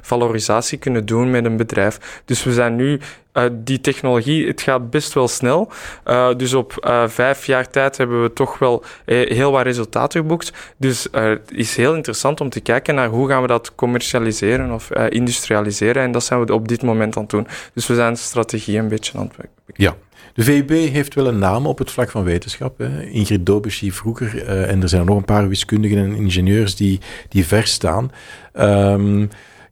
valorisatie 0.02 0.78
kunnen 0.78 1.06
doen 1.06 1.30
met 1.32 1.46
een 1.46 1.58
bedrijf. 1.58 2.22
Dus 2.26 2.44
we 2.44 2.54
zijn 2.54 2.76
nu 2.76 3.00
uh, 3.34 3.44
die 3.52 3.82
technologie, 3.82 4.48
het 4.48 4.62
gaat 4.62 4.90
best 4.90 5.14
wel 5.14 5.28
snel. 5.28 5.72
Uh, 6.08 6.36
dus 6.36 6.54
op 6.54 6.86
uh, 6.88 7.08
vijf 7.08 7.46
jaar 7.46 7.70
tijd 7.70 7.98
hebben 7.98 8.22
we 8.22 8.34
toch 8.34 8.60
wel 8.60 8.84
heel 9.06 9.52
wat 9.52 9.64
resultaten 9.64 10.22
geboekt. 10.22 10.54
Dus 10.78 11.08
het 11.12 11.52
is 11.52 11.76
heel 11.76 11.96
interessant 11.96 12.42
om 12.42 12.50
te 12.50 12.60
kijken 12.60 12.96
naar 12.96 13.08
hoe 13.08 13.28
gaan 13.28 13.42
we 13.42 13.48
dat 13.48 13.76
commercialiseren 13.76 14.72
of 14.72 14.92
industrialiseren. 14.92 16.04
En 16.04 16.12
dat 16.12 16.24
zijn 16.24 16.46
we 16.46 16.54
op 16.54 16.68
dit 16.68 16.84
moment 16.84 17.16
aan 17.16 17.22
het 17.22 17.32
doen. 17.32 17.48
Dus 17.74 17.88
we 17.88 17.96
zijn 17.96 18.18
strategie 18.18 18.78
een 18.78 18.88
beetje 18.88 19.18
aan 19.18 19.32
het 19.38 19.48
Ja. 19.76 19.96
De 20.34 20.44
VUB 20.44 20.70
heeft 20.70 21.14
wel 21.14 21.28
een 21.28 21.40
naam 21.40 21.66
op 21.66 21.78
het 21.78 21.92
vlak 21.92 22.10
van 22.10 22.24
wetenschap. 22.24 22.78
Hè. 22.78 23.04
Ingrid 23.04 23.46
Dobeschie 23.46 23.94
vroeger. 23.94 24.46
en 24.46 24.82
er 24.82 24.90
zijn 24.90 25.06
nog 25.06 25.18
een 25.18 25.26
paar 25.26 25.48
wiskundigen 25.48 25.98
en 25.98 26.16
ingenieurs 26.16 26.76
die, 26.76 27.00
die 27.30 27.46
ver 27.46 27.68
staan. 27.68 28.12
Um, 28.54 29.30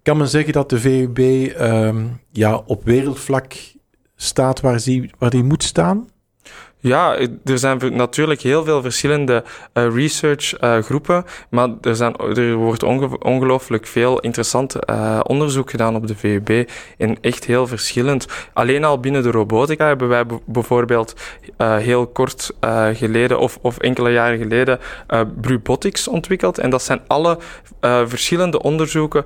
kan 0.10 0.18
men 0.18 0.28
zeggen 0.28 0.54
dat 0.54 0.70
de 0.70 0.80
VUB 0.80 1.18
um, 1.60 2.20
ja, 2.32 2.64
op 2.66 2.84
wereldvlak 2.84 3.54
staat 4.16 4.62
waar 4.62 4.84
die, 4.84 5.12
waar 5.18 5.30
die 5.30 5.44
moet 5.44 5.64
staan? 5.64 6.10
Ja, 6.82 7.18
er 7.46 7.58
zijn 7.58 7.96
natuurlijk 7.96 8.42
heel 8.42 8.64
veel 8.64 8.82
verschillende 8.82 9.44
uh, 9.74 9.96
researchgroepen, 9.96 11.16
uh, 11.16 11.32
maar 11.50 11.70
er, 11.82 11.96
zijn, 11.96 12.16
er 12.16 12.54
wordt 12.54 12.84
onge 12.84 13.20
ongelooflijk 13.20 13.88
veel 13.88 14.20
interessant 14.20 14.76
uh, 14.90 15.20
onderzoek 15.24 15.70
gedaan 15.70 15.96
op 15.96 16.08
de 16.08 16.16
VUB 16.16 16.70
en 16.98 17.18
echt 17.22 17.46
heel 17.46 17.68
verschillend. 17.68 18.28
Alleen 18.54 18.84
al 18.84 19.00
binnen 19.00 19.24
de 19.24 19.32
robotica 19.32 19.88
hebben 19.88 20.08
wij 20.08 20.26
bijvoorbeeld 20.46 21.16
heel 21.58 22.08
kort 22.08 22.52
geleden 22.94 23.40
of, 23.40 23.58
of 23.62 23.78
enkele 23.78 24.12
jaren 24.12 24.38
geleden 24.38 24.80
Brubotics 25.42 26.08
ontwikkeld 26.08 26.58
en 26.58 26.70
dat 26.70 26.84
zijn 26.84 27.02
alle 27.08 27.38
verschillende 28.06 28.62
onderzoeken 28.62 29.26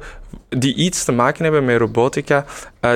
die 0.50 0.76
iets 0.76 1.04
te 1.04 1.12
maken 1.12 1.44
hebben 1.44 1.66
met 1.66 1.78
robotica, 1.78 2.46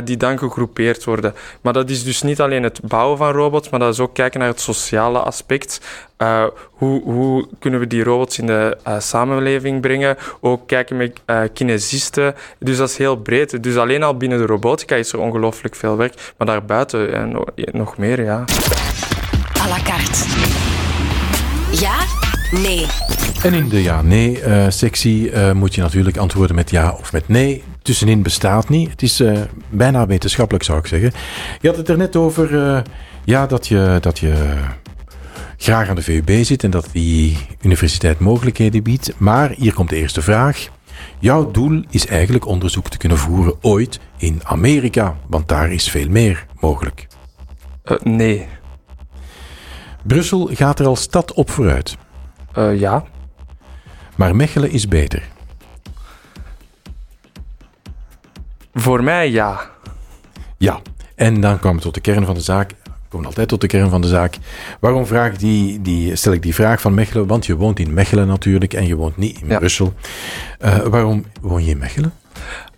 die 0.03 0.17
dan 0.17 0.37
gegroepeerd 0.37 1.03
worden. 1.03 1.33
Maar 1.61 1.73
dat 1.73 1.89
is 1.89 2.03
dus 2.03 2.21
niet 2.21 2.41
alleen 2.41 2.63
het 2.63 2.81
bouwen 2.81 3.17
van 3.17 3.31
robots, 3.31 3.69
maar 3.69 3.79
dat 3.79 3.93
is 3.93 3.99
ook 3.99 4.13
kijken 4.13 4.39
naar 4.39 4.46
het 4.47 4.59
sociale 4.59 5.19
aspect. 5.19 5.81
Uh, 6.17 6.43
hoe, 6.71 7.01
hoe, 7.01 7.47
kunnen 7.59 7.79
we 7.79 7.87
die 7.87 8.03
robots 8.03 8.39
in 8.39 8.45
de 8.45 8.77
uh, 8.87 8.99
samenleving 8.99 9.81
brengen? 9.81 10.17
Ook 10.39 10.67
kijken 10.67 10.97
met 10.97 11.21
kinesisten. 11.53 12.35
Dus 12.59 12.77
dat 12.77 12.89
is 12.89 12.97
heel 12.97 13.15
breed. 13.15 13.63
Dus 13.63 13.77
alleen 13.77 14.03
al 14.03 14.17
binnen 14.17 14.37
de 14.37 14.45
robotica 14.45 14.95
is 14.95 15.13
er 15.13 15.19
ongelooflijk 15.19 15.75
veel 15.75 15.97
werk. 15.97 16.33
Maar 16.37 16.47
daarbuiten 16.47 17.31
nog, 17.31 17.45
nog 17.71 17.97
meer, 17.97 18.23
ja. 18.23 18.45
À 19.61 19.67
la 19.67 19.81
carte. 19.83 20.25
Ja? 21.71 21.95
Nee. 22.51 22.85
En 23.43 23.53
in 23.53 23.69
de 23.69 23.83
ja-nee-sectie 23.83 25.31
uh, 25.31 25.47
uh, 25.47 25.51
moet 25.51 25.75
je 25.75 25.81
natuurlijk 25.81 26.17
antwoorden 26.17 26.55
met 26.55 26.69
ja 26.69 26.95
of 26.99 27.11
met 27.11 27.27
nee. 27.27 27.63
Tussenin 27.87 28.21
bestaat 28.21 28.69
niet. 28.69 28.89
Het 28.89 29.01
is 29.01 29.21
uh, 29.21 29.41
bijna 29.69 30.05
wetenschappelijk, 30.05 30.63
zou 30.63 30.79
ik 30.79 30.87
zeggen. 30.87 31.11
Je 31.61 31.67
had 31.67 31.77
het 31.77 31.89
er 31.89 31.97
net 31.97 32.15
over 32.15 32.83
ja, 33.23 33.45
dat, 33.45 33.67
je, 33.67 33.97
dat 34.01 34.19
je 34.19 34.55
graag 35.57 35.89
aan 35.89 35.95
de 35.95 36.01
VUB 36.01 36.29
zit 36.43 36.63
en 36.63 36.71
dat 36.71 36.87
die 36.91 37.37
universiteit 37.61 38.19
mogelijkheden 38.19 38.83
biedt. 38.83 39.13
Maar 39.17 39.49
hier 39.49 39.73
komt 39.73 39.89
de 39.89 39.95
eerste 39.95 40.21
vraag. 40.21 40.67
Jouw 41.19 41.51
doel 41.51 41.83
is 41.89 42.07
eigenlijk 42.07 42.45
onderzoek 42.45 42.89
te 42.89 42.97
kunnen 42.97 43.17
voeren 43.17 43.53
ooit 43.61 43.99
in 44.17 44.41
Amerika, 44.43 45.17
want 45.27 45.47
daar 45.47 45.71
is 45.71 45.89
veel 45.89 46.09
meer 46.09 46.45
mogelijk. 46.59 47.07
nee. 48.03 48.47
Brussel 50.03 50.49
gaat 50.53 50.79
er 50.79 50.85
als 50.85 51.01
stad 51.01 51.33
op 51.33 51.49
vooruit. 51.49 51.97
Ja. 52.75 53.03
Maar 54.15 54.35
Mechelen 54.35 54.71
is 54.71 54.87
beter. 54.87 55.23
Voor 58.79 59.03
mij 59.03 59.31
ja. 59.31 59.59
Ja. 60.57 60.79
En 61.15 61.41
dan 61.41 61.59
komen 61.59 61.77
we 61.77 61.83
tot 61.83 61.93
de 61.93 62.01
kern 62.01 62.25
van 62.25 62.35
de 62.35 62.41
zaak. 62.41 62.69
We 62.83 63.13
komen 63.13 63.27
altijd 63.27 63.47
tot 63.47 63.61
de 63.61 63.67
kern 63.67 63.89
van 63.89 64.01
de 64.01 64.07
zaak. 64.07 64.37
Waarom 64.79 65.05
vraag 65.05 65.35
die, 65.37 65.81
die, 65.81 66.15
stel 66.15 66.33
ik 66.33 66.41
die 66.41 66.55
vraag 66.55 66.81
van 66.81 66.93
Mechelen? 66.93 67.27
Want 67.27 67.45
je 67.45 67.55
woont 67.55 67.79
in 67.79 67.93
Mechelen 67.93 68.27
natuurlijk 68.27 68.73
en 68.73 68.87
je 68.87 68.95
woont 68.95 69.17
niet 69.17 69.41
in 69.41 69.47
ja. 69.47 69.57
Brussel. 69.57 69.93
Uh, 70.65 70.77
waarom 70.77 71.25
woon 71.41 71.63
je 71.63 71.71
in 71.71 71.77
Mechelen? 71.77 72.13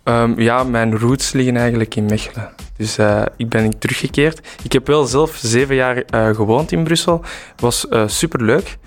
Um, 0.04 0.40
ja, 0.40 0.64
mijn 0.64 0.98
roots 0.98 1.32
liggen 1.32 1.56
eigenlijk 1.56 1.94
in 1.94 2.04
Mechelen. 2.04 2.50
Dus 2.76 2.98
uh, 2.98 3.22
ik 3.36 3.48
ben 3.48 3.78
teruggekeerd. 3.78 4.40
Ik 4.62 4.72
heb 4.72 4.86
wel 4.86 5.04
zelf 5.04 5.36
zeven 5.36 5.74
jaar 5.74 5.96
uh, 6.14 6.34
gewoond 6.34 6.72
in 6.72 6.84
Brussel. 6.84 7.24
Was 7.56 7.86
uh, 7.90 8.02
superleuk. 8.06 8.78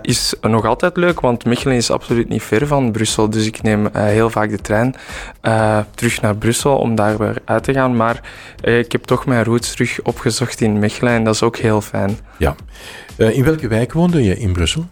is 0.00 0.34
nog 0.40 0.64
altijd 0.64 0.96
leuk, 0.96 1.20
want 1.20 1.44
Mechelen 1.44 1.76
is 1.76 1.90
absoluut 1.90 2.28
niet 2.28 2.42
ver 2.42 2.66
van 2.66 2.92
Brussel. 2.92 3.30
Dus 3.30 3.46
ik 3.46 3.62
neem 3.62 3.88
heel 3.92 4.30
vaak 4.30 4.50
de 4.50 4.60
trein 4.60 4.94
terug 5.94 6.20
naar 6.20 6.36
Brussel 6.36 6.76
om 6.76 6.94
daar 6.94 7.18
weer 7.18 7.36
uit 7.44 7.64
te 7.64 7.72
gaan. 7.72 7.96
Maar 7.96 8.20
ik 8.60 8.92
heb 8.92 9.02
toch 9.02 9.26
mijn 9.26 9.44
roots 9.44 9.70
terug 9.70 10.02
opgezocht 10.02 10.60
in 10.60 10.78
Mechelen 10.78 11.12
en 11.12 11.24
dat 11.24 11.34
is 11.34 11.42
ook 11.42 11.56
heel 11.56 11.80
fijn. 11.80 12.18
Ja. 12.36 12.54
in 13.16 13.44
welke 13.44 13.68
wijk 13.68 13.92
woonde 13.92 14.22
je 14.22 14.38
in 14.38 14.52
Brussel? 14.52 14.86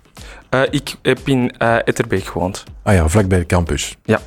ik 0.71 0.95
heb 1.03 1.19
in 1.25 1.51
Etterbeek 1.59 2.25
gewoond. 2.25 2.65
Ah 2.83 2.95
ja, 2.95 3.09
vlakbij 3.09 3.39
de 3.39 3.47
campus. 3.47 3.97
Ja. 4.05 4.21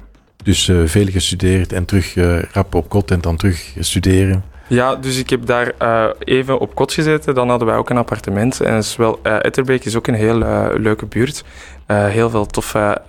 Dus 0.43 0.67
uh, 0.67 0.81
veel 0.85 1.05
gestudeerd 1.05 1.73
en 1.73 1.85
terug 1.85 2.15
uh, 2.15 2.41
rap 2.51 2.75
op 2.75 2.89
kot 2.89 3.11
en 3.11 3.21
dan 3.21 3.35
terug 3.35 3.73
studeren. 3.79 4.43
Ja, 4.67 4.95
dus 4.95 5.17
ik 5.17 5.29
heb 5.29 5.45
daar 5.45 5.71
uh, 5.81 6.05
even 6.19 6.59
op 6.59 6.75
kot 6.75 6.93
gezeten. 6.93 7.35
Dan 7.35 7.49
hadden 7.49 7.67
wij 7.67 7.77
ook 7.77 7.89
een 7.89 7.97
appartement. 7.97 8.61
En 8.61 8.77
is 8.77 8.95
wel, 8.95 9.19
Etterbeek 9.23 9.85
is 9.85 9.95
ook 9.95 10.07
een 10.07 10.13
heel 10.13 10.37
leuke 10.77 11.05
buurt. 11.05 11.43
heel 11.87 12.29
veel 12.29 12.45
toffe 12.45 13.01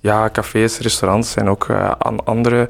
ja, 0.00 0.30
cafés, 0.30 0.78
restaurants 0.78 1.34
en 1.34 1.48
ook 1.48 1.70
an 1.98 2.24
andere 2.24 2.68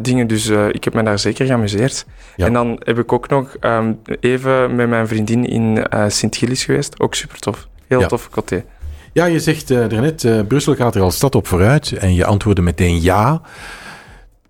dingen. 0.00 0.26
Dus 0.26 0.48
ik 0.48 0.84
heb 0.84 0.94
me 0.94 1.02
daar 1.02 1.18
zeker 1.18 1.46
geamuseerd. 1.46 2.06
Ja. 2.36 2.46
En 2.46 2.52
dan 2.52 2.80
heb 2.84 2.98
ik 2.98 3.12
ook 3.12 3.28
nog 3.28 3.56
um, 3.60 4.00
even 4.20 4.74
met 4.74 4.88
mijn 4.88 5.08
vriendin 5.08 5.44
in 5.44 5.86
Sint-Gilles 6.08 6.64
geweest. 6.64 7.00
Ook 7.00 7.14
super 7.14 7.38
tof. 7.38 7.68
Heel 7.86 8.00
ja. 8.00 8.06
toffe 8.06 8.30
coté. 8.30 8.64
Ja, 9.12 9.24
je 9.24 9.40
zegt 9.40 9.70
uh, 9.70 9.88
daarnet, 9.88 10.22
uh, 10.22 10.40
Brussel 10.48 10.74
gaat 10.74 10.94
er 10.94 11.02
als 11.02 11.16
stad 11.16 11.34
op 11.34 11.46
vooruit 11.46 11.92
en 11.92 12.14
je 12.14 12.24
antwoordde 12.24 12.62
meteen 12.62 13.02
ja. 13.02 13.40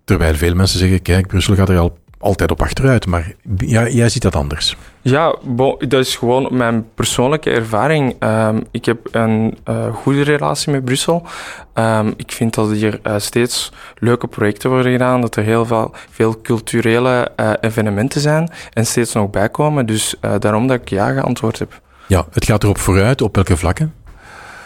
Terwijl 0.03 0.35
veel 0.35 0.55
mensen 0.55 0.79
zeggen, 0.79 1.01
kijk, 1.01 1.27
Brussel 1.27 1.55
gaat 1.55 1.69
er 1.69 1.77
al 1.77 1.97
altijd 2.17 2.51
op 2.51 2.61
achteruit, 2.61 3.05
maar 3.05 3.33
ja, 3.57 3.87
jij 3.87 4.09
ziet 4.09 4.21
dat 4.21 4.35
anders. 4.35 4.77
Ja, 5.01 5.35
bon, 5.43 5.75
dat 5.87 6.05
is 6.05 6.15
gewoon 6.15 6.47
mijn 6.51 6.85
persoonlijke 6.95 7.49
ervaring. 7.49 8.15
Um, 8.23 8.63
ik 8.71 8.85
heb 8.85 8.97
een 9.11 9.57
uh, 9.69 9.95
goede 9.95 10.21
relatie 10.21 10.71
met 10.71 10.85
Brussel. 10.85 11.25
Um, 11.73 12.13
ik 12.17 12.31
vind 12.31 12.53
dat 12.53 12.71
hier 12.71 12.99
uh, 13.03 13.13
steeds 13.17 13.71
leuke 13.97 14.27
projecten 14.27 14.69
worden 14.69 14.91
gedaan, 14.91 15.21
dat 15.21 15.35
er 15.35 15.43
heel 15.43 15.65
veel, 15.65 15.93
veel 16.09 16.41
culturele 16.41 17.31
uh, 17.39 17.51
evenementen 17.61 18.21
zijn 18.21 18.51
en 18.73 18.85
steeds 18.85 19.13
nog 19.13 19.29
bijkomen. 19.29 19.85
Dus 19.85 20.15
daarom 20.39 20.67
dat 20.67 20.81
ik 20.81 20.89
ja 20.89 21.11
geantwoord 21.11 21.59
heb. 21.59 21.81
Ja, 22.07 22.25
het 22.31 22.45
gaat 22.45 22.63
erop 22.63 22.77
vooruit. 22.77 23.21
Op 23.21 23.35
welke 23.35 23.57
vlakken? 23.57 23.93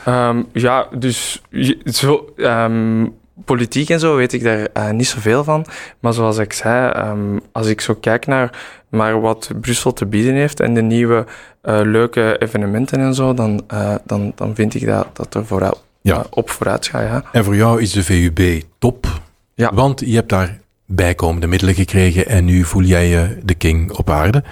Um, 0.07 0.45
ja, 0.53 0.87
dus 0.97 1.41
zo, 1.85 2.33
um, 2.37 3.13
politiek 3.45 3.89
en 3.89 3.99
zo 3.99 4.15
weet 4.15 4.33
ik 4.33 4.43
daar 4.43 4.67
uh, 4.77 4.89
niet 4.89 5.07
zoveel 5.07 5.43
van. 5.43 5.65
Maar 5.99 6.13
zoals 6.13 6.37
ik 6.37 6.53
zei, 6.53 7.07
um, 7.09 7.39
als 7.51 7.67
ik 7.67 7.81
zo 7.81 7.93
kijk 7.95 8.25
naar, 8.27 8.59
naar 8.89 9.21
wat 9.21 9.49
Brussel 9.61 9.93
te 9.93 10.05
bieden 10.05 10.33
heeft 10.33 10.59
en 10.59 10.73
de 10.73 10.81
nieuwe 10.81 11.25
uh, 11.63 11.79
leuke 11.83 12.37
evenementen 12.39 12.99
en 12.99 13.13
zo, 13.13 13.33
dan, 13.33 13.63
uh, 13.73 13.95
dan, 14.05 14.31
dan 14.35 14.55
vind 14.55 14.75
ik 14.75 14.85
dat, 14.85 15.07
dat 15.13 15.33
er 15.33 15.45
vooruit, 15.45 15.81
Ja. 16.01 16.25
op 16.29 16.49
vooruit 16.49 16.87
gaat. 16.87 17.01
Ja. 17.03 17.23
En 17.31 17.43
voor 17.43 17.55
jou 17.55 17.81
is 17.81 17.91
de 17.91 18.03
VUB 18.03 18.61
top, 18.79 19.07
Ja. 19.53 19.73
want 19.73 19.99
je 19.99 20.15
hebt 20.15 20.29
daar 20.29 20.59
bijkomende 20.85 21.47
middelen 21.47 21.75
gekregen 21.75 22.27
en 22.27 22.45
nu 22.45 22.63
voel 22.63 22.83
jij 22.83 23.07
je 23.07 23.37
de 23.43 23.53
king 23.53 23.91
op 23.91 24.09
aarde. 24.09 24.43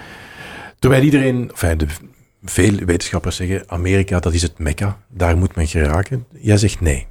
Terwijl 0.79 1.03
iedereen, 1.03 1.49
enfin, 1.51 1.77
de, 1.77 1.85
veel 2.43 2.75
wetenschappers 2.85 3.35
zeggen, 3.35 3.63
Amerika 3.67 4.19
dat 4.19 4.33
is 4.33 4.41
het 4.41 4.59
mekka, 4.59 4.97
daar 5.07 5.37
moet 5.37 5.55
men 5.55 5.67
geraken. 5.67 6.25
Jij 6.31 6.57
zegt 6.57 6.81
nee. 6.81 7.07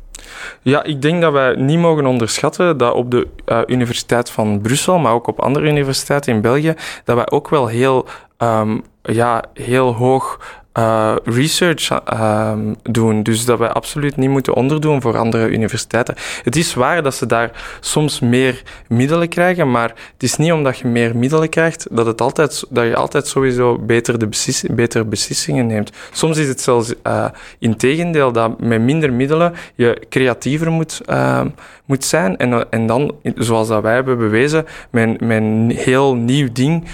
Ja, 0.63 0.83
ik 0.83 1.03
denk 1.03 1.21
dat 1.21 1.33
wij 1.33 1.55
niet 1.55 1.79
mogen 1.79 2.07
onderschatten 2.07 2.77
dat 2.77 2.95
op 2.95 3.11
de 3.11 3.29
uh, 3.47 3.61
Universiteit 3.67 4.31
van 4.31 4.61
Brussel, 4.61 4.99
maar 4.99 5.13
ook 5.13 5.27
op 5.27 5.41
andere 5.41 5.69
universiteiten 5.69 6.35
in 6.35 6.41
België, 6.41 6.75
dat 7.05 7.17
wij 7.17 7.31
ook 7.31 7.49
wel 7.49 7.67
heel, 7.67 8.07
um, 8.39 8.83
ja, 9.03 9.45
heel 9.55 9.95
hoog 9.95 10.41
uh, 10.79 11.17
research 11.25 11.91
uh, 12.13 12.53
doen. 12.83 13.23
Dus 13.23 13.45
dat 13.45 13.59
wij 13.59 13.69
absoluut 13.69 14.17
niet 14.17 14.31
moeten 14.31 14.55
onderdoen 14.55 15.01
voor 15.01 15.17
andere 15.17 15.49
universiteiten. 15.49 16.15
Het 16.43 16.57
is 16.57 16.75
waar 16.75 17.03
dat 17.03 17.15
ze 17.15 17.27
daar 17.27 17.79
soms 17.81 18.21
meer 18.21 18.63
middelen 18.89 19.29
krijgen, 19.29 19.71
maar 19.71 19.89
het 19.89 20.23
is 20.23 20.37
niet 20.37 20.53
omdat 20.53 20.79
je 20.79 20.87
meer 20.87 21.17
middelen 21.17 21.49
krijgt 21.49 21.87
dat, 21.91 22.07
het 22.07 22.21
altijd, 22.21 22.65
dat 22.69 22.85
je 22.85 22.97
altijd 22.97 23.27
sowieso 23.27 23.79
beter 23.79 24.19
de 24.19 24.27
beslis, 24.27 24.65
betere 24.71 25.05
beslissingen 25.05 25.67
neemt. 25.67 25.93
Soms 26.13 26.39
is 26.39 26.49
het 26.49 26.61
zelfs 26.61 26.95
uh, 27.07 27.25
in 27.59 27.77
tegendeel 27.77 28.33
dat 28.33 28.61
met 28.61 28.81
minder 28.81 29.13
middelen 29.13 29.55
je 29.75 30.03
creatiever 30.09 30.71
moet, 30.71 31.01
uh, 31.07 31.41
moet 31.85 32.05
zijn 32.05 32.37
en, 32.37 32.71
en 32.71 32.87
dan, 32.87 33.15
zoals 33.35 33.69
dat 33.69 33.83
wij 33.83 33.95
hebben 33.95 34.19
bewezen, 34.19 34.67
met 34.91 35.21
een 35.21 35.73
heel 35.77 36.15
nieuw 36.15 36.49
ding 36.53 36.85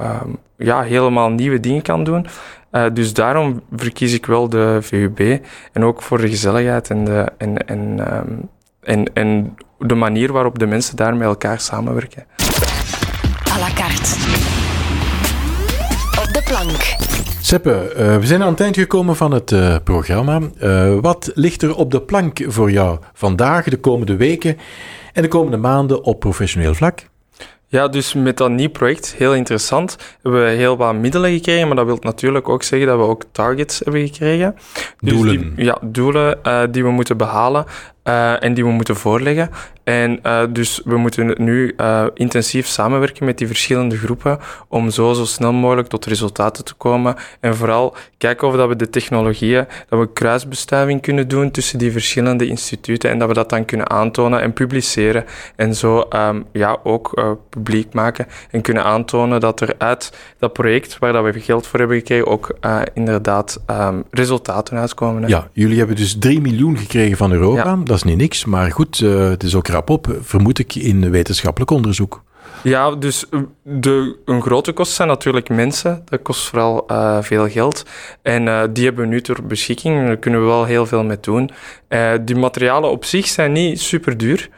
um, 0.00 0.38
ja, 0.56 0.82
helemaal 0.82 1.30
nieuwe 1.30 1.60
dingen 1.60 1.82
kan 1.82 2.04
doen. 2.04 2.26
Uh, 2.74 2.84
dus 2.92 3.12
daarom 3.12 3.62
verkies 3.76 4.12
ik 4.12 4.26
wel 4.26 4.48
de 4.48 4.78
VUB. 4.80 5.38
En 5.72 5.84
ook 5.84 6.02
voor 6.02 6.20
de 6.20 6.28
gezelligheid 6.28 6.90
en 6.90 7.04
de, 7.04 7.32
en, 7.38 7.66
en, 7.66 8.14
um, 8.16 8.48
en, 8.80 9.12
en 9.12 9.56
de 9.78 9.94
manier 9.94 10.32
waarop 10.32 10.58
de 10.58 10.66
mensen 10.66 10.96
daar 10.96 11.16
met 11.16 11.26
elkaar 11.26 11.60
samenwerken. 11.60 12.26
À 13.52 13.58
la 13.58 13.68
carte. 13.74 14.10
Op 16.22 16.32
de 16.32 16.42
plank. 16.44 16.96
Seppe, 17.40 17.94
uh, 17.98 18.16
we 18.16 18.26
zijn 18.26 18.42
aan 18.42 18.50
het 18.50 18.60
eind 18.60 18.76
gekomen 18.76 19.16
van 19.16 19.32
het 19.32 19.50
uh, 19.50 19.76
programma. 19.84 20.40
Uh, 20.60 20.98
wat 21.00 21.30
ligt 21.34 21.62
er 21.62 21.74
op 21.74 21.90
de 21.90 22.02
plank 22.02 22.44
voor 22.46 22.70
jou 22.70 22.98
vandaag, 23.12 23.64
de 23.64 23.76
komende 23.76 24.16
weken 24.16 24.56
en 25.12 25.22
de 25.22 25.28
komende 25.28 25.56
maanden 25.56 26.02
op 26.02 26.20
professioneel 26.20 26.74
vlak? 26.74 27.08
Ja, 27.74 27.88
dus 27.88 28.14
met 28.14 28.36
dat 28.36 28.50
nieuw 28.50 28.70
project, 28.70 29.14
heel 29.18 29.34
interessant, 29.34 29.96
hebben 30.22 30.44
we 30.44 30.50
heel 30.50 30.76
wat 30.76 30.94
middelen 30.94 31.32
gekregen, 31.32 31.66
maar 31.66 31.76
dat 31.76 31.86
wil 31.86 31.98
natuurlijk 32.00 32.48
ook 32.48 32.62
zeggen 32.62 32.88
dat 32.88 32.98
we 32.98 33.04
ook 33.04 33.24
targets 33.32 33.78
hebben 33.78 34.06
gekregen. 34.06 34.54
Dus 35.00 35.12
doelen. 35.12 35.54
Die, 35.54 35.64
ja, 35.64 35.78
doelen 35.82 36.38
uh, 36.46 36.62
die 36.70 36.84
we 36.84 36.90
moeten 36.90 37.16
behalen 37.16 37.64
uh, 38.04 38.42
en 38.42 38.54
die 38.54 38.64
we 38.64 38.70
moeten 38.70 38.96
voorleggen. 38.96 39.50
En 39.84 40.20
uh, 40.26 40.42
dus 40.50 40.80
we 40.84 40.96
moeten 40.96 41.34
nu 41.38 41.74
intensief 42.14 42.66
samenwerken 42.66 43.24
met 43.24 43.38
die 43.38 43.46
verschillende 43.46 43.96
groepen 43.96 44.38
om 44.68 44.90
zo, 44.90 45.12
zo 45.12 45.24
snel 45.24 45.52
mogelijk 45.52 45.88
tot 45.88 46.04
resultaten 46.04 46.64
te 46.64 46.74
komen. 46.74 47.14
En 47.40 47.56
vooral 47.56 47.96
kijken 48.18 48.48
of 48.48 48.56
dat 48.56 48.68
we 48.68 48.76
de 48.76 48.90
technologieën, 48.90 49.66
dat 49.88 49.98
we 49.98 50.12
kruisbestuiving 50.12 51.02
kunnen 51.02 51.28
doen 51.28 51.50
tussen 51.50 51.78
die 51.78 51.92
verschillende 51.92 52.46
instituten 52.46 53.10
en 53.10 53.18
dat 53.18 53.28
we 53.28 53.34
dat 53.34 53.50
dan 53.50 53.64
kunnen 53.64 53.90
aantonen 53.90 54.40
en 54.40 54.52
publiceren. 54.52 55.24
En 55.56 55.74
zo 55.74 56.08
um, 56.10 56.44
ja, 56.52 56.78
ook 56.82 57.36
publiek 57.50 57.94
maken 57.94 58.26
en 58.50 58.60
kunnen 58.60 58.84
aantonen 58.84 59.40
dat 59.40 59.60
er 59.60 59.74
uit 59.78 60.12
dat 60.38 60.52
project 60.52 60.98
waar 60.98 61.12
dat 61.12 61.24
we 61.24 61.40
geld 61.40 61.66
voor 61.66 61.78
hebben 61.78 61.96
gekregen 61.96 62.26
ook 62.26 62.56
inderdaad 62.94 63.62
um, 63.70 64.04
resultaten 64.10 64.78
uitkomen. 64.78 65.22
Hè. 65.22 65.28
Ja, 65.28 65.48
jullie 65.52 65.78
hebben 65.78 65.96
dus 65.96 66.18
3 66.18 66.40
miljoen 66.40 66.78
gekregen 66.78 67.16
van 67.16 67.32
Europa. 67.32 67.78
Ja. 67.84 67.93
Dat 67.94 68.04
is 68.04 68.10
niet 68.10 68.20
niks, 68.20 68.44
maar 68.44 68.72
goed, 68.72 69.00
uh, 69.00 69.28
het 69.28 69.42
is 69.42 69.54
ook 69.54 69.66
rap 69.66 69.90
op, 69.90 70.16
vermoed 70.20 70.58
ik, 70.58 70.74
in 70.74 71.10
wetenschappelijk 71.10 71.70
onderzoek. 71.70 72.22
Ja, 72.62 72.90
dus 72.94 73.24
de, 73.62 74.16
een 74.24 74.42
grote 74.42 74.72
kost 74.72 74.92
zijn 74.92 75.08
natuurlijk 75.08 75.48
mensen. 75.48 76.02
Dat 76.04 76.22
kost 76.22 76.48
vooral 76.48 76.84
uh, 76.90 77.18
veel 77.22 77.48
geld. 77.48 77.86
En 78.22 78.46
uh, 78.46 78.62
die 78.72 78.84
hebben 78.84 79.04
we 79.04 79.10
nu 79.10 79.20
ter 79.20 79.46
beschikking. 79.46 80.06
Daar 80.06 80.16
kunnen 80.16 80.40
we 80.40 80.46
wel 80.46 80.64
heel 80.64 80.86
veel 80.86 81.04
mee 81.04 81.20
doen. 81.20 81.50
Uh, 81.88 82.12
die 82.20 82.36
materialen 82.36 82.90
op 82.90 83.04
zich 83.04 83.26
zijn 83.26 83.52
niet 83.52 83.80
super 83.80 84.16
duur. 84.16 84.48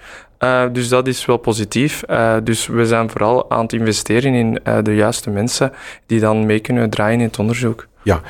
Dus 0.72 0.88
dat 0.88 1.06
is 1.06 1.24
wel 1.24 1.36
positief. 1.36 2.02
Dus 2.42 2.66
we 2.66 2.86
zijn 2.86 3.10
vooral 3.10 3.50
aan 3.50 3.62
het 3.62 3.72
investeren 3.72 4.34
in 4.34 4.58
de 4.82 4.94
juiste 4.94 5.30
mensen 5.30 5.72
die 6.06 6.20
dan 6.20 6.46
mee 6.46 6.60
kunnen 6.60 6.90
draaien 6.90 7.18
in 7.18 7.26
het 7.26 7.38
onderzoek. 7.38 7.86
Ja. 8.02 8.20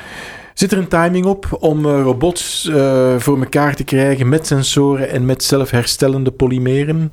Zit 0.57 0.71
er 0.71 0.77
een 0.77 0.87
timing 0.87 1.25
op 1.25 1.57
om 1.59 1.85
robots 1.85 2.69
voor 3.17 3.39
elkaar 3.39 3.75
te 3.75 3.83
krijgen 3.83 4.29
met 4.29 4.47
sensoren 4.47 5.09
en 5.09 5.25
met 5.25 5.43
zelfherstellende 5.43 6.31
polymeren? 6.31 7.11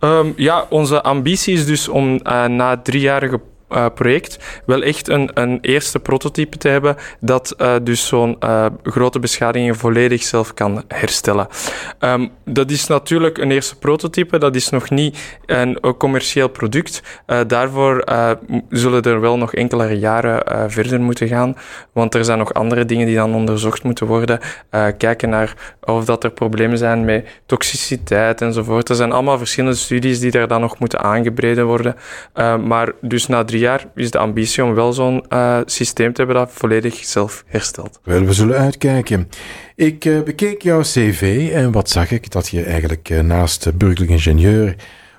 Um, 0.00 0.32
ja, 0.36 0.66
onze 0.70 1.02
ambitie 1.02 1.54
is 1.54 1.66
dus 1.66 1.88
om 1.88 2.20
na 2.48 2.76
driejarige 2.76 3.40
uh, 3.70 3.86
project 3.94 4.62
wel 4.66 4.82
echt 4.82 5.08
een, 5.08 5.30
een 5.34 5.58
eerste 5.60 5.98
prototype 5.98 6.56
te 6.56 6.68
hebben 6.68 6.96
dat 7.20 7.54
uh, 7.58 7.74
dus 7.82 8.06
zo'n 8.06 8.36
uh, 8.44 8.66
grote 8.82 9.18
beschadigingen 9.18 9.76
volledig 9.76 10.22
zelf 10.22 10.54
kan 10.54 10.82
herstellen. 10.88 11.46
Um, 12.00 12.30
dat 12.44 12.70
is 12.70 12.86
natuurlijk 12.86 13.38
een 13.38 13.50
eerste 13.50 13.76
prototype, 13.76 14.38
dat 14.38 14.54
is 14.54 14.68
nog 14.68 14.90
niet 14.90 15.38
een, 15.46 15.78
een 15.80 15.96
commercieel 15.96 16.48
product. 16.48 17.02
daarvoor 17.46 18.04
zullen 18.68 19.02
er 19.02 19.20
wel 19.20 19.36
nog 19.38 19.54
enkele 19.54 19.98
jaren 19.98 20.70
verder 20.70 21.00
moeten 21.00 21.28
gaan, 21.28 21.56
want 21.92 22.14
er 22.14 22.24
zijn 22.24 22.38
nog 22.38 22.54
andere 22.54 22.84
dingen 22.84 23.06
die 23.06 23.16
dan 23.16 23.34
onderzocht 23.34 23.82
moeten 23.82 24.06
worden. 24.06 24.40
kijken 24.98 25.28
naar 25.28 25.74
of 25.80 26.04
dat 26.04 26.24
er 26.24 26.30
problemen 26.30 26.78
zijn 26.78 27.04
met 27.04 27.40
toxiciteit 27.46 28.40
enzovoort. 28.40 28.88
Er 28.88 28.94
zijn 28.94 29.12
allemaal 29.12 29.38
verschillende 29.38 29.76
studies 29.76 30.20
die 30.20 30.30
daar 30.30 30.48
dan 30.48 30.60
nog 30.60 30.78
moeten 30.78 31.00
aangebreden 31.00 31.66
worden. 31.66 31.96
maar 32.66 32.92
dus 33.00 33.26
na 33.26 33.44
drie 33.44 33.57
jaar 33.58 33.86
is 33.94 34.10
de 34.10 34.18
ambitie 34.18 34.64
om 34.64 34.74
wel 34.74 34.92
zo'n 34.92 35.24
uh, 35.28 35.58
systeem 35.64 36.12
te 36.12 36.22
hebben 36.22 36.36
dat 36.36 36.52
volledig 36.52 36.94
zelf 36.94 37.44
herstelt. 37.46 38.00
Wel, 38.04 38.24
we 38.24 38.32
zullen 38.32 38.56
uitkijken. 38.56 39.28
Ik 39.74 40.04
uh, 40.04 40.22
bekeek 40.22 40.62
jouw 40.62 40.80
cv 40.80 41.50
en 41.52 41.72
wat 41.72 41.90
zag 41.90 42.10
ik? 42.10 42.30
Dat 42.30 42.48
je 42.48 42.62
eigenlijk 42.62 43.08
uh, 43.10 43.20
naast 43.20 43.76
burgerlijk 43.76 44.10
ingenieur 44.10 44.74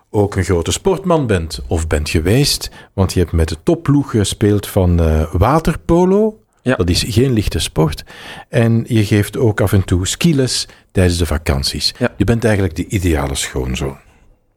ook 0.10 0.36
een 0.36 0.44
grote 0.44 0.72
sportman 0.72 1.28
bent 1.28 1.62
of 1.68 1.88
bent 1.88 2.10
geweest. 2.10 2.70
Want 2.94 3.14
je 3.14 3.20
hebt 3.20 3.32
met 3.32 3.50
de 3.50 3.58
topploeg 3.64 4.10
gespeeld 4.10 4.68
van 4.68 5.02
waterpolo. 5.32 6.40
Ja. 6.62 6.76
Dat 6.76 6.90
is 6.90 7.06
geen 7.08 7.34
lichte 7.34 7.60
sport. 7.60 8.04
En 8.50 8.86
je 8.88 9.06
geeft 9.06 9.38
ook 9.38 9.62
af 9.62 9.74
en 9.74 9.84
toe 9.84 10.08
skiles 10.08 10.68
tijdens 10.92 11.18
de 11.18 11.26
vakanties. 11.26 11.94
Ja. 11.98 12.14
Je 12.18 12.24
bent 12.24 12.44
eigenlijk 12.44 12.76
de 12.76 12.88
ideale 12.88 13.36
schoonzoon. 13.36 13.98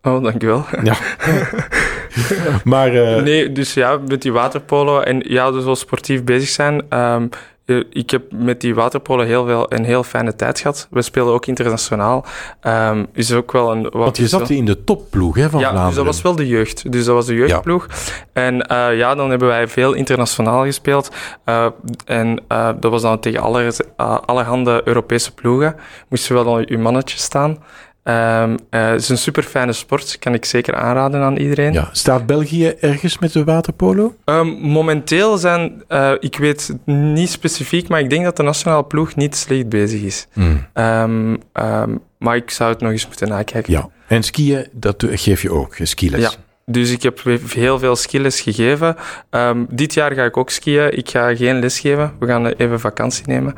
Oh, 0.03 0.23
dankjewel. 0.23 0.65
Ja. 0.83 0.97
maar... 2.65 2.95
Uh... 2.95 3.23
Nee, 3.23 3.53
dus 3.53 3.75
ja, 3.75 3.99
met 4.09 4.23
die 4.23 4.33
waterpolo 4.33 5.01
en 5.01 5.23
ja, 5.29 5.51
dus 5.51 5.65
wel 5.65 5.77
sportief 5.77 6.25
bezig 6.25 6.49
zijn. 6.49 6.83
Um, 6.91 7.31
ik 7.91 8.11
heb 8.11 8.23
met 8.33 8.61
die 8.61 8.75
waterpolo 8.75 9.23
heel 9.23 9.47
veel, 9.47 9.73
een 9.73 9.85
heel 9.85 10.03
fijne 10.03 10.37
tijd 10.37 10.61
gehad. 10.61 10.87
We 10.91 11.03
speelden 11.03 11.35
ook 11.35 11.47
internationaal. 11.47 12.25
Um, 12.63 13.07
is 13.13 13.33
ook 13.33 13.53
wel 13.53 13.73
een... 13.73 13.83
Wat 13.83 13.93
Want 13.93 14.17
je 14.17 14.29
zat 14.29 14.51
in 14.51 14.65
de 14.65 14.85
topploeg 14.85 15.37
hè, 15.37 15.51
van 15.51 15.61
ja, 15.61 15.71
Vlaanderen. 15.71 15.87
dus 15.87 15.97
dat 15.97 16.07
was 16.07 16.23
wel 16.23 16.37
de 16.37 16.47
jeugd. 16.47 16.93
Dus 16.93 17.05
dat 17.05 17.15
was 17.15 17.27
de 17.27 17.35
jeugdploeg. 17.35 17.87
Ja. 17.89 17.95
En 18.33 18.55
uh, 18.55 18.99
ja, 18.99 19.15
dan 19.15 19.31
hebben 19.31 19.49
wij 19.49 19.69
veel 19.69 19.93
internationaal 19.93 20.65
gespeeld. 20.65 21.11
Uh, 21.47 21.67
en 22.05 22.43
uh, 22.49 22.69
dat 22.81 22.91
was 22.91 23.03
dan 23.03 23.21
tegen 23.21 23.41
aller, 23.41 23.77
allerhande 24.27 24.83
Europese 24.85 25.35
ploegen. 25.35 25.77
Moesten 26.09 26.35
wel 26.35 26.45
dan 26.45 26.65
uw 26.67 26.79
mannetje 26.79 27.19
staan. 27.19 27.59
Um, 28.05 28.51
uh, 28.53 28.57
het 28.71 29.01
is 29.01 29.09
een 29.09 29.19
super 29.19 29.43
fijne 29.43 29.73
sport, 29.73 30.19
kan 30.19 30.35
ik 30.35 30.45
zeker 30.45 30.75
aanraden 30.75 31.21
aan 31.21 31.37
iedereen. 31.37 31.73
Ja. 31.73 31.89
Staat 31.93 32.27
België 32.27 32.69
ergens 32.69 33.19
met 33.19 33.33
de 33.33 33.45
waterpolo? 33.45 34.15
Um, 34.25 34.47
momenteel 34.47 35.39
zijn, 35.39 35.83
uh, 35.89 36.13
ik 36.21 36.37
weet 36.37 36.77
niet 36.85 37.31
specifiek, 37.31 37.89
maar 37.89 38.01
ik 38.01 38.11
denk 38.11 38.25
dat 38.25 38.37
de 38.37 38.43
nationale 38.43 38.85
ploeg 38.85 39.17
niet 39.17 39.37
slecht 39.37 39.69
bezig 39.69 40.03
is. 40.03 40.27
Mm. 40.35 40.67
Um, 40.75 41.39
maar 42.19 42.37
ik 42.37 42.51
zou 42.51 42.71
het 42.71 42.81
nog 42.81 42.91
eens 42.91 43.07
moeten 43.07 43.29
nakijken. 43.29 43.73
Ja. 43.73 43.89
En 44.07 44.23
skiën, 44.23 44.69
dat 44.73 45.05
geef 45.11 45.43
je 45.43 45.53
ook, 45.53 45.77
skiles? 45.83 46.21
Ja. 46.21 46.31
Dus 46.67 46.91
ik 46.91 47.03
heb 47.03 47.23
heel 47.49 47.79
veel 47.79 47.97
skiles 47.97 48.41
gegeven. 48.41 48.97
Dit 49.69 49.95
jaar 49.95 50.13
ga 50.13 50.25
ik 50.25 50.37
ook 50.37 50.51
skiën. 50.51 50.97
Ik 50.99 51.11
ga 51.11 51.37
geen 51.37 51.59
les 51.59 51.81
geven. 51.81 52.13
We 52.19 52.27
gaan 52.27 52.47
even 52.47 52.81
vakantie 52.81 53.25
nemen. 53.27 53.55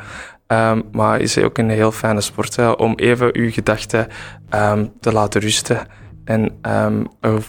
Um, 0.46 0.82
maar 0.92 1.20
is 1.20 1.38
ook 1.38 1.58
een 1.58 1.70
heel 1.70 1.92
fijne 1.92 2.20
sport 2.20 2.56
hè, 2.56 2.70
om 2.70 2.94
even 2.96 3.36
uw 3.36 3.50
gedachten 3.50 4.06
um, 4.54 4.92
te 5.00 5.12
laten 5.12 5.40
rusten 5.40 5.86
en 6.24 6.52
um, 6.62 7.06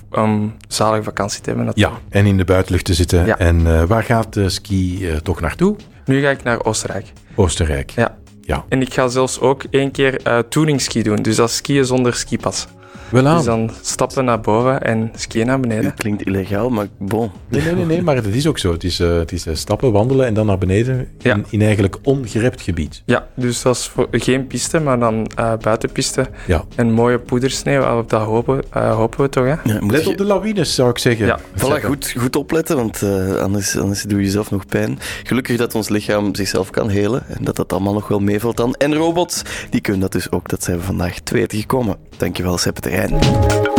een 0.09 0.53
zalige 0.67 1.03
vakantie 1.03 1.41
te 1.41 1.49
hebben. 1.49 1.71
Ja, 1.73 1.91
en 2.09 2.25
in 2.25 2.37
de 2.37 2.45
buitenlucht 2.45 2.85
te 2.85 2.93
zitten. 2.93 3.25
Ja. 3.25 3.37
En 3.37 3.59
uh, 3.59 3.83
waar 3.83 4.03
gaat 4.03 4.33
de 4.33 4.49
ski 4.49 5.09
uh, 5.09 5.15
toch 5.15 5.41
naartoe? 5.41 5.75
Nu 6.05 6.21
ga 6.21 6.29
ik 6.29 6.43
naar 6.43 6.63
Oostenrijk. 6.63 7.11
Oostenrijk. 7.35 7.89
Ja. 7.89 8.17
Ja. 8.41 8.65
En 8.69 8.81
ik 8.81 8.93
ga 8.93 9.07
zelfs 9.07 9.39
ook 9.39 9.63
één 9.69 9.91
keer 9.91 10.27
uh, 10.27 10.39
touringski 10.49 11.03
doen. 11.03 11.15
Dus 11.15 11.35
dat 11.35 11.49
is 11.49 11.55
skiën 11.55 11.85
zonder 11.85 12.13
skipas. 12.13 12.67
Wel 13.09 13.35
Dus 13.35 13.45
dan 13.45 13.69
stappen 13.81 14.25
naar 14.25 14.41
boven 14.41 14.81
en 14.81 15.11
skiën 15.15 15.45
naar 15.45 15.59
beneden. 15.59 15.93
Klinkt 15.93 16.25
illegaal, 16.25 16.69
maar 16.69 16.87
bon. 16.99 17.31
Nee, 17.47 17.61
nee, 17.61 17.73
nee, 17.75 17.85
nee 17.85 18.01
maar 18.01 18.15
het 18.15 18.25
is 18.25 18.47
ook 18.47 18.57
zo. 18.57 18.71
Het 18.71 18.83
is, 18.83 18.99
uh, 18.99 19.17
het 19.17 19.31
is 19.31 19.47
uh, 19.47 19.55
stappen, 19.55 19.91
wandelen 19.91 20.25
en 20.25 20.33
dan 20.33 20.45
naar 20.45 20.57
beneden 20.57 21.07
Ja. 21.17 21.33
in, 21.35 21.45
in 21.49 21.61
eigenlijk 21.61 21.95
ongerept 22.03 22.61
gebied. 22.61 23.01
Ja, 23.05 23.27
dus 23.35 23.61
dat 23.61 23.75
is 23.75 23.87
voor, 23.87 24.07
geen 24.11 24.47
piste, 24.47 24.79
maar 24.79 24.99
dan 24.99 25.27
uh, 25.39 25.53
buitenpiste. 25.61 26.27
Ja. 26.47 26.63
En 26.75 26.91
mooie 26.91 27.19
poedersneeuw, 27.19 27.97
op 27.97 28.09
dat 28.09 28.21
hopen, 28.21 28.63
uh, 28.77 28.95
hopen 28.95 29.21
we 29.21 29.29
toch, 29.29 29.43
hè? 29.45 29.49
Ja, 29.73 29.79
Let 29.87 30.03
je- 30.03 30.09
op 30.09 30.17
de 30.17 30.23
lawines, 30.25 30.75
zou 30.75 30.89
ik 30.89 30.97
zeggen. 30.97 31.25
Ja. 31.25 31.39
Voilà, 31.57 31.83
goed, 31.85 32.13
goed 32.17 32.35
opletten, 32.35 32.75
want 32.75 33.01
eh, 33.01 33.35
anders, 33.35 33.77
anders 33.77 34.03
doe 34.03 34.19
je 34.19 34.25
jezelf 34.25 34.51
nog 34.51 34.65
pijn. 34.65 34.99
Gelukkig 35.23 35.57
dat 35.57 35.75
ons 35.75 35.89
lichaam 35.89 36.35
zichzelf 36.35 36.69
kan 36.69 36.89
helen 36.89 37.23
en 37.27 37.43
dat 37.43 37.55
dat 37.55 37.73
allemaal 37.73 37.93
nog 37.93 38.07
wel 38.07 38.19
meevalt 38.19 38.57
dan. 38.57 38.73
En 38.73 38.95
robots, 38.95 39.41
die 39.69 39.81
kunnen 39.81 40.01
dat 40.01 40.11
dus 40.11 40.31
ook. 40.31 40.49
Dat 40.49 40.63
zijn 40.63 40.77
we 40.77 40.83
vandaag 40.83 41.19
te 41.19 41.33
weten 41.33 41.59
gekomen. 41.59 41.95
Dankjewel, 42.17 42.57
Seppe 42.57 42.81
Terrein. 42.95 43.74